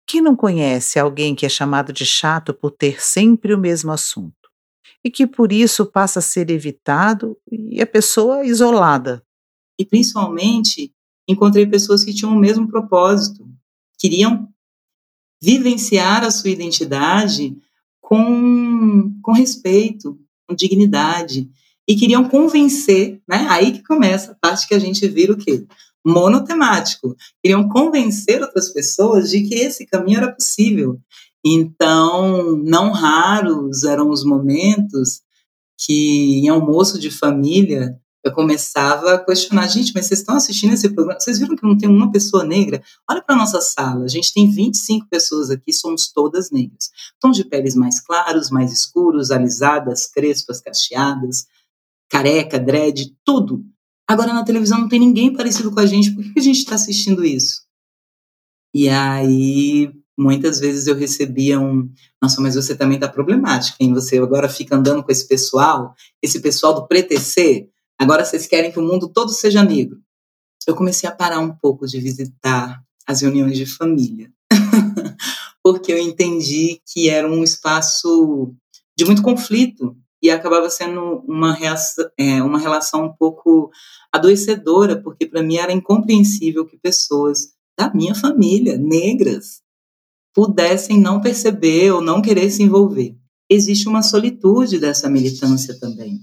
Quem 0.07 0.21
não 0.21 0.35
conhece 0.35 0.99
alguém 0.99 1.35
que 1.35 1.45
é 1.45 1.49
chamado 1.49 1.93
de 1.93 2.05
chato 2.05 2.53
por 2.53 2.71
ter 2.71 3.01
sempre 3.01 3.53
o 3.53 3.57
mesmo 3.57 3.91
assunto? 3.91 4.33
E 5.03 5.11
que 5.11 5.27
por 5.27 5.51
isso 5.51 5.85
passa 5.85 6.19
a 6.19 6.21
ser 6.21 6.49
evitado 6.49 7.37
e 7.51 7.81
a 7.81 7.87
pessoa 7.87 8.45
isolada. 8.45 9.23
E 9.79 9.85
principalmente 9.85 10.93
encontrei 11.27 11.65
pessoas 11.65 12.03
que 12.03 12.13
tinham 12.13 12.33
o 12.33 12.39
mesmo 12.39 12.67
propósito, 12.67 13.47
queriam 13.97 14.49
vivenciar 15.41 16.23
a 16.23 16.31
sua 16.31 16.49
identidade 16.49 17.55
com, 18.01 19.19
com 19.21 19.31
respeito, 19.31 20.19
com 20.47 20.55
dignidade, 20.55 21.49
e 21.87 21.95
queriam 21.95 22.27
convencer, 22.27 23.21
né? 23.27 23.47
Aí 23.49 23.71
que 23.71 23.83
começa 23.83 24.31
a 24.31 24.35
parte 24.35 24.67
que 24.67 24.73
a 24.73 24.79
gente 24.79 25.07
vira 25.07 25.33
o 25.33 25.37
quê? 25.37 25.65
Monotemático. 26.05 27.15
Queriam 27.41 27.67
convencer 27.69 28.41
outras 28.41 28.71
pessoas 28.71 29.29
de 29.29 29.43
que 29.43 29.55
esse 29.55 29.85
caminho 29.85 30.17
era 30.17 30.31
possível. 30.31 30.99
Então, 31.45 32.57
não 32.57 32.91
raros 32.91 33.83
eram 33.83 34.09
os 34.09 34.23
momentos 34.23 35.21
que 35.77 36.39
em 36.39 36.47
almoço 36.47 36.97
de 36.99 37.11
família 37.11 37.99
eu 38.23 38.31
começava 38.31 39.15
a 39.15 39.25
questionar, 39.25 39.67
gente, 39.67 39.91
mas 39.93 40.05
vocês 40.05 40.21
estão 40.21 40.35
assistindo 40.37 40.73
esse 40.73 40.87
programa? 40.89 41.19
Vocês 41.19 41.39
viram 41.39 41.57
que 41.57 41.63
não 41.63 41.77
tem 41.77 41.89
uma 41.89 42.09
pessoa 42.09 42.45
negra? 42.45 42.81
Olha 43.09 43.21
para 43.21 43.35
nossa 43.35 43.59
sala, 43.59 44.05
a 44.05 44.07
gente 44.07 44.33
tem 44.33 44.49
25 44.49 45.07
pessoas 45.09 45.49
aqui, 45.49 45.73
somos 45.73 46.09
todas 46.09 46.49
negras. 46.49 46.89
Tons 47.19 47.35
de 47.35 47.43
peles 47.43 47.75
mais 47.75 47.99
claros, 47.99 48.49
mais 48.49 48.71
escuros, 48.71 49.29
alisadas, 49.29 50.07
crespas, 50.07 50.61
cacheadas, 50.61 51.47
careca, 52.13 52.59
dread, 52.59 53.11
tudo. 53.25 53.65
Agora 54.07 54.31
na 54.31 54.43
televisão 54.43 54.77
não 54.77 54.87
tem 54.87 54.99
ninguém 54.99 55.33
parecido 55.33 55.71
com 55.71 55.79
a 55.79 55.85
gente, 55.87 56.13
por 56.13 56.23
que 56.23 56.39
a 56.39 56.43
gente 56.43 56.59
está 56.59 56.75
assistindo 56.75 57.25
isso? 57.25 57.63
E 58.71 58.87
aí, 58.87 59.91
muitas 60.15 60.59
vezes 60.59 60.85
eu 60.85 60.93
recebia 60.93 61.59
um, 61.59 61.91
nossa, 62.21 62.39
mas 62.39 62.53
você 62.53 62.75
também 62.75 62.97
está 62.97 63.09
problemática, 63.09 63.77
hein? 63.79 63.95
Você 63.95 64.19
agora 64.19 64.47
fica 64.47 64.75
andando 64.75 65.03
com 65.03 65.11
esse 65.11 65.27
pessoal, 65.27 65.95
esse 66.21 66.39
pessoal 66.39 66.75
do 66.75 66.87
PTC, 66.87 67.67
agora 67.99 68.23
vocês 68.23 68.45
querem 68.45 68.71
que 68.71 68.79
o 68.79 68.83
mundo 68.83 69.07
todo 69.07 69.31
seja 69.31 69.63
negro. 69.63 69.99
Eu 70.67 70.75
comecei 70.75 71.09
a 71.09 71.15
parar 71.15 71.39
um 71.39 71.55
pouco 71.55 71.87
de 71.87 71.99
visitar 71.99 72.79
as 73.07 73.21
reuniões 73.21 73.57
de 73.57 73.65
família, 73.65 74.31
porque 75.63 75.91
eu 75.91 75.97
entendi 75.97 76.79
que 76.85 77.09
era 77.09 77.27
um 77.27 77.43
espaço 77.43 78.53
de 78.95 79.03
muito 79.03 79.23
conflito 79.23 79.97
e 80.23 80.31
acabava 80.31 80.69
sendo 80.69 81.21
uma, 81.27 81.53
reação, 81.53 82.09
é, 82.17 82.41
uma 82.41 82.57
relação 82.57 83.03
um 83.03 83.11
pouco 83.13 83.69
adoecedora, 84.09 84.95
porque 84.95 85.25
para 85.25 85.43
mim 85.43 85.57
era 85.57 85.73
incompreensível 85.73 86.65
que 86.65 86.77
pessoas 86.77 87.49
da 87.77 87.93
minha 87.93 88.15
família, 88.15 88.77
negras, 88.77 89.61
pudessem 90.33 90.97
não 90.97 91.19
perceber 91.19 91.91
ou 91.91 92.01
não 92.01 92.21
querer 92.21 92.49
se 92.49 92.63
envolver. 92.63 93.17
Existe 93.49 93.89
uma 93.89 94.01
solitude 94.01 94.79
dessa 94.79 95.09
militância 95.09 95.77
também. 95.77 96.19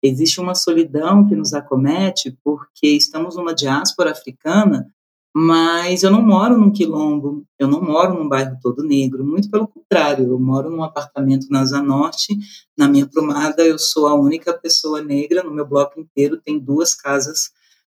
Existe 0.00 0.40
uma 0.40 0.54
solidão 0.54 1.26
que 1.26 1.34
nos 1.34 1.52
acomete 1.52 2.38
porque 2.44 2.86
estamos 2.86 3.34
numa 3.34 3.52
diáspora 3.52 4.12
africana 4.12 4.86
mas 5.34 6.02
eu 6.02 6.10
não 6.10 6.22
moro 6.22 6.58
num 6.58 6.72
quilombo, 6.72 7.44
eu 7.58 7.68
não 7.68 7.80
moro 7.80 8.14
num 8.14 8.28
bairro 8.28 8.58
todo 8.60 8.82
negro, 8.82 9.24
muito 9.24 9.48
pelo 9.48 9.68
contrário, 9.68 10.26
eu 10.28 10.38
moro 10.38 10.70
num 10.70 10.82
apartamento 10.82 11.46
na 11.50 11.60
Asa 11.60 11.80
Norte, 11.80 12.36
na 12.76 12.88
minha 12.88 13.06
promada 13.06 13.64
eu 13.64 13.78
sou 13.78 14.08
a 14.08 14.14
única 14.14 14.52
pessoa 14.52 15.02
negra, 15.02 15.42
no 15.42 15.52
meu 15.52 15.66
bloco 15.66 16.00
inteiro 16.00 16.40
tem 16.40 16.58
duas 16.58 16.94
casas 16.94 17.50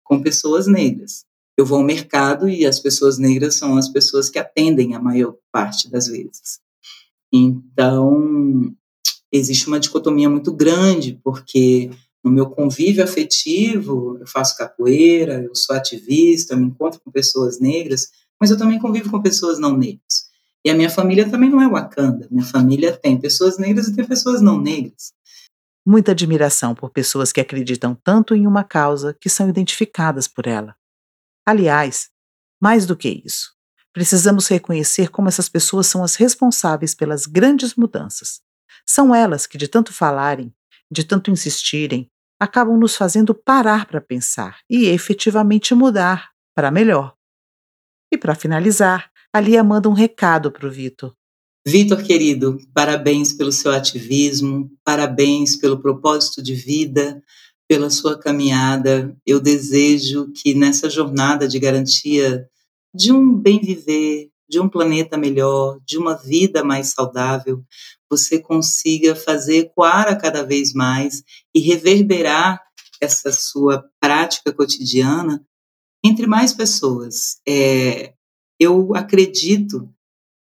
com 0.05 0.23
pessoas 0.23 0.67
negras. 0.67 1.25
Eu 1.57 1.65
vou 1.65 1.79
ao 1.79 1.85
mercado 1.85 2.49
e 2.49 2.67
as 2.67 2.79
pessoas 2.79 3.19
negras 3.19 3.55
são 3.55 3.77
as 3.77 3.89
pessoas 3.89 4.29
que 4.29 4.39
atendem 4.39 4.95
a 4.95 5.01
maior 5.01 5.37
parte 5.53 5.91
das 5.91 6.09
vezes. 6.09 6.61
Então, 7.33 8.75
existe 9.33 9.67
uma 9.67 9.81
dicotomia 9.81 10.29
muito 10.31 10.53
grande, 10.53 11.19
porque 11.23 11.91
no 12.25 12.31
meu 12.31 12.49
convívio 12.49 13.05
afetivo, 13.05 14.17
eu 14.19 14.27
faço 14.27 14.57
capoeira, 14.57 15.43
eu 15.45 15.55
sou 15.55 15.77
ativista, 15.77 16.55
eu 16.55 16.59
me 16.59 16.67
encontro 16.67 16.99
com 17.05 17.11
pessoas 17.11 17.61
negras, 17.61 18.09
mas 18.41 18.51
eu 18.51 18.57
também 18.57 18.79
convivo 18.79 19.11
com 19.11 19.21
pessoas 19.21 19.59
não 19.59 19.77
negras. 19.77 20.25
E 20.65 20.71
a 20.71 20.75
minha 20.75 20.89
família 20.89 21.29
também 21.29 21.51
não 21.51 21.61
é 21.61 21.69
Wakanda. 21.69 22.27
Minha 22.31 22.47
família 22.47 22.97
tem 22.97 23.21
pessoas 23.21 23.59
negras 23.59 23.89
e 23.89 23.95
tem 23.95 24.07
pessoas 24.07 24.41
não 24.41 24.59
negras. 24.59 25.13
Muita 25.87 26.13
admiração 26.13 26.75
por 26.75 26.89
pessoas 26.89 27.31
que 27.31 27.41
acreditam 27.43 27.95
tanto 27.95 28.35
em 28.35 28.47
uma 28.47 28.65
causa 28.65 29.15
que 29.21 29.29
são 29.29 29.47
identificadas 29.47 30.27
por 30.27 30.47
ela. 30.47 30.75
Aliás, 31.45 32.09
mais 32.59 32.87
do 32.87 32.97
que 32.97 33.23
isso, 33.23 33.53
precisamos 33.93 34.49
reconhecer 34.49 35.11
como 35.11 35.29
essas 35.29 35.51
pessoas 35.51 35.87
são 35.87 36.03
as 36.03 36.15
responsáveis 36.15 36.95
pelas 36.95 37.27
grandes 37.27 37.75
mudanças. 37.75 38.41
São 38.87 39.15
elas 39.15 39.47
que, 39.47 39.59
de 39.59 39.69
tanto 39.69 39.93
falarem, 39.93 40.51
de 40.91 41.05
tanto 41.05 41.31
insistirem, 41.31 42.11
acabam 42.39 42.79
nos 42.79 42.97
fazendo 42.97 43.35
parar 43.35 43.87
para 43.87 44.01
pensar 44.01 44.59
e 44.69 44.87
efetivamente 44.87 45.75
mudar 45.75 46.31
para 46.55 46.71
melhor. 46.71 47.15
E 48.13 48.19
para 48.19 48.35
finalizar, 48.35 49.11
a 49.33 49.41
Lia 49.41 49.65
manda 49.65 49.89
um 49.89 49.93
recado 49.93 50.51
para 50.51 50.67
o 50.67 50.71
Vitor. 50.71 51.15
Vitor, 51.67 52.03
querido, 52.03 52.59
parabéns 52.75 53.33
pelo 53.33 53.51
seu 53.51 53.73
ativismo, 53.73 54.71
parabéns 54.85 55.57
pelo 55.57 55.81
propósito 55.81 56.43
de 56.43 56.55
vida, 56.55 57.23
pela 57.67 57.89
sua 57.89 58.19
caminhada. 58.19 59.17
Eu 59.27 59.41
desejo 59.41 60.31
que 60.33 60.55
nessa 60.55 60.91
jornada 60.91 61.49
de 61.49 61.59
garantia 61.59 62.47
de 62.95 63.11
um 63.11 63.35
bem 63.35 63.61
viver, 63.61 64.31
de 64.49 64.61
um 64.61 64.69
planeta 64.69 65.17
melhor, 65.17 65.79
de 65.85 65.99
uma 65.99 66.15
vida 66.15 66.63
mais 66.63 66.89
saudável, 66.89 67.65
você 68.11 68.39
consiga 68.39 69.15
fazer 69.15 69.57
ecoar 69.59 70.19
cada 70.21 70.43
vez 70.43 70.73
mais 70.73 71.23
e 71.55 71.61
reverberar 71.61 72.63
essa 73.01 73.33
sua 73.33 73.85
prática 74.01 74.53
cotidiana 74.53 75.45
entre 76.05 76.27
mais 76.27 76.53
pessoas. 76.53 77.41
É, 77.47 78.15
eu 78.61 78.95
acredito 78.95 79.89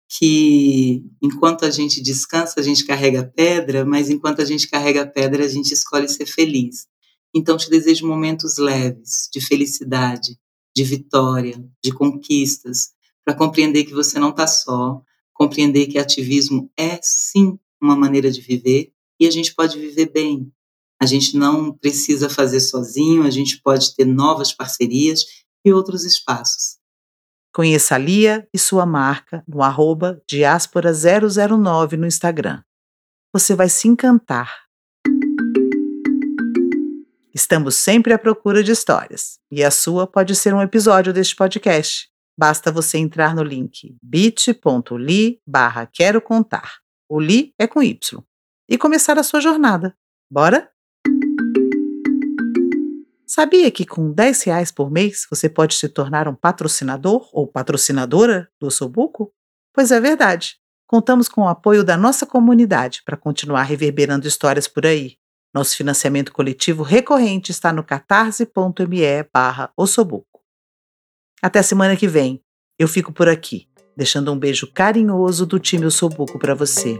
que 0.08 1.02
enquanto 1.20 1.64
a 1.64 1.70
gente 1.70 2.00
descansa, 2.00 2.60
a 2.60 2.62
gente 2.62 2.84
carrega 2.84 3.32
pedra, 3.34 3.84
mas 3.84 4.10
enquanto 4.10 4.40
a 4.40 4.44
gente 4.44 4.68
carrega 4.68 5.06
pedra, 5.06 5.44
a 5.44 5.48
gente 5.48 5.72
escolhe 5.72 6.08
ser 6.08 6.26
feliz. 6.26 6.86
Então, 7.34 7.56
te 7.56 7.68
desejo 7.68 8.06
momentos 8.06 8.58
leves, 8.58 9.28
de 9.32 9.40
felicidade, 9.40 10.38
de 10.76 10.84
vitória, 10.84 11.64
de 11.82 11.92
conquistas, 11.92 12.90
para 13.24 13.34
compreender 13.34 13.84
que 13.84 13.94
você 13.94 14.18
não 14.18 14.30
está 14.30 14.46
só, 14.46 15.00
compreender 15.32 15.86
que 15.86 15.98
ativismo 15.98 16.70
é 16.76 16.98
sim 17.02 17.58
uma 17.80 17.96
maneira 17.96 18.30
de 18.30 18.40
viver 18.40 18.92
e 19.18 19.26
a 19.26 19.30
gente 19.30 19.54
pode 19.54 19.78
viver 19.78 20.10
bem. 20.12 20.52
A 21.00 21.06
gente 21.06 21.36
não 21.36 21.72
precisa 21.72 22.28
fazer 22.28 22.60
sozinho, 22.60 23.24
a 23.24 23.30
gente 23.30 23.60
pode 23.60 23.94
ter 23.94 24.04
novas 24.04 24.52
parcerias 24.52 25.24
e 25.64 25.72
outros 25.72 26.04
espaços. 26.04 26.78
Conheça 27.52 27.94
a 27.94 27.98
Lia 27.98 28.48
e 28.52 28.58
sua 28.58 28.84
marca 28.84 29.44
no 29.46 29.62
arroba 29.62 30.20
diáspora009 30.30 31.92
no 31.96 32.06
Instagram. 32.06 32.62
Você 33.32 33.54
vai 33.54 33.68
se 33.68 33.88
encantar. 33.88 34.64
Estamos 37.32 37.76
sempre 37.76 38.12
à 38.12 38.18
procura 38.18 38.62
de 38.62 38.70
histórias, 38.70 39.40
e 39.50 39.64
a 39.64 39.70
sua 39.70 40.06
pode 40.06 40.36
ser 40.36 40.54
um 40.54 40.62
episódio 40.62 41.12
deste 41.12 41.34
podcast. 41.34 42.13
Basta 42.36 42.70
você 42.70 42.98
entrar 42.98 43.34
no 43.34 43.42
link 43.42 43.96
bit.ly 44.02 45.40
barra 45.46 45.86
quero 45.86 46.20
contar. 46.20 46.78
O 47.08 47.20
li 47.20 47.54
é 47.58 47.66
com 47.66 47.82
Y. 47.82 48.22
E 48.68 48.78
começar 48.78 49.18
a 49.18 49.22
sua 49.22 49.40
jornada. 49.40 49.96
Bora? 50.30 50.70
Sabia 53.26 53.70
que 53.70 53.84
com 53.84 54.12
10 54.12 54.42
reais 54.44 54.70
por 54.70 54.90
mês 54.90 55.26
você 55.28 55.48
pode 55.48 55.74
se 55.74 55.88
tornar 55.88 56.28
um 56.28 56.34
patrocinador 56.34 57.28
ou 57.32 57.46
patrocinadora 57.46 58.48
do 58.60 58.70
Sobuco? 58.70 59.32
Pois 59.72 59.90
é 59.90 60.00
verdade. 60.00 60.56
Contamos 60.86 61.28
com 61.28 61.42
o 61.42 61.48
apoio 61.48 61.82
da 61.82 61.96
nossa 61.96 62.26
comunidade 62.26 63.02
para 63.04 63.16
continuar 63.16 63.62
reverberando 63.62 64.28
histórias 64.28 64.68
por 64.68 64.86
aí. 64.86 65.16
Nosso 65.52 65.76
financiamento 65.76 66.32
coletivo 66.32 66.82
recorrente 66.82 67.50
está 67.50 67.72
no 67.72 67.82
catarse.me 67.82 69.24
barra 69.32 69.72
Até 71.44 71.60
semana 71.60 71.94
que 71.94 72.08
vem. 72.08 72.40
Eu 72.78 72.88
fico 72.88 73.12
por 73.12 73.28
aqui, 73.28 73.66
deixando 73.94 74.32
um 74.32 74.38
beijo 74.38 74.66
carinhoso 74.66 75.44
do 75.44 75.58
time 75.58 75.84
Ossobuco 75.84 76.38
para 76.38 76.54
você. 76.54 76.98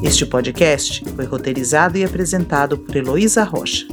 Este 0.00 0.24
podcast 0.24 1.04
foi 1.16 1.24
roteirizado 1.24 1.98
e 1.98 2.04
apresentado 2.04 2.78
por 2.78 2.94
Heloísa 2.94 3.42
Rocha. 3.42 3.88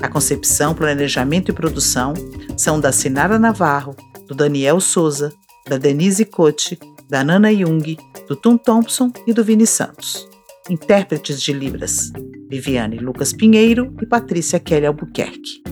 A 0.00 0.08
concepção, 0.08 0.76
planejamento 0.76 1.50
e 1.50 1.52
produção 1.52 2.14
são 2.56 2.78
da 2.78 2.92
Sinara 2.92 3.40
Navarro, 3.40 3.96
do 4.28 4.36
Daniel 4.36 4.78
Souza, 4.78 5.32
da 5.68 5.78
Denise 5.78 6.24
Cote, 6.26 6.78
da 7.10 7.24
Nana 7.24 7.52
Jung, 7.52 7.98
do 8.28 8.36
Tom 8.36 8.56
Thompson 8.56 9.12
e 9.26 9.32
do 9.32 9.42
Vini 9.42 9.66
Santos. 9.66 10.30
Intérpretes 10.72 11.42
de 11.42 11.52
Libras: 11.52 12.10
Viviane 12.48 12.96
Lucas 12.96 13.30
Pinheiro 13.30 13.94
e 14.00 14.06
Patrícia 14.06 14.58
Kelly 14.58 14.86
Albuquerque. 14.86 15.62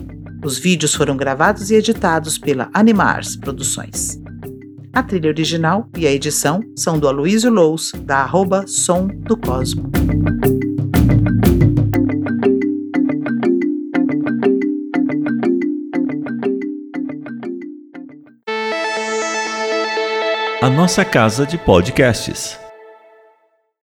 Os 0.45 0.59
vídeos 0.59 0.95
foram 0.95 1.17
gravados 1.17 1.71
e 1.71 1.75
editados 1.75 2.37
pela 2.37 2.69
Animars 2.75 3.35
Produções. 3.35 4.21
A 4.93 5.03
trilha 5.03 5.31
original 5.31 5.89
e 5.97 6.07
a 6.07 6.13
edição 6.13 6.61
são 6.77 6.99
do 6.99 7.09
Aloysio 7.09 7.51
Lous, 7.51 7.93
da 8.05 8.19
arroba 8.19 8.67
Som 8.67 9.07
do 9.07 9.39
Cosmo. 9.39 9.91
a 20.63 20.69
nossa 20.69 21.07
casa 21.07 21.47
de 21.47 21.57
podcasts. 21.57 22.70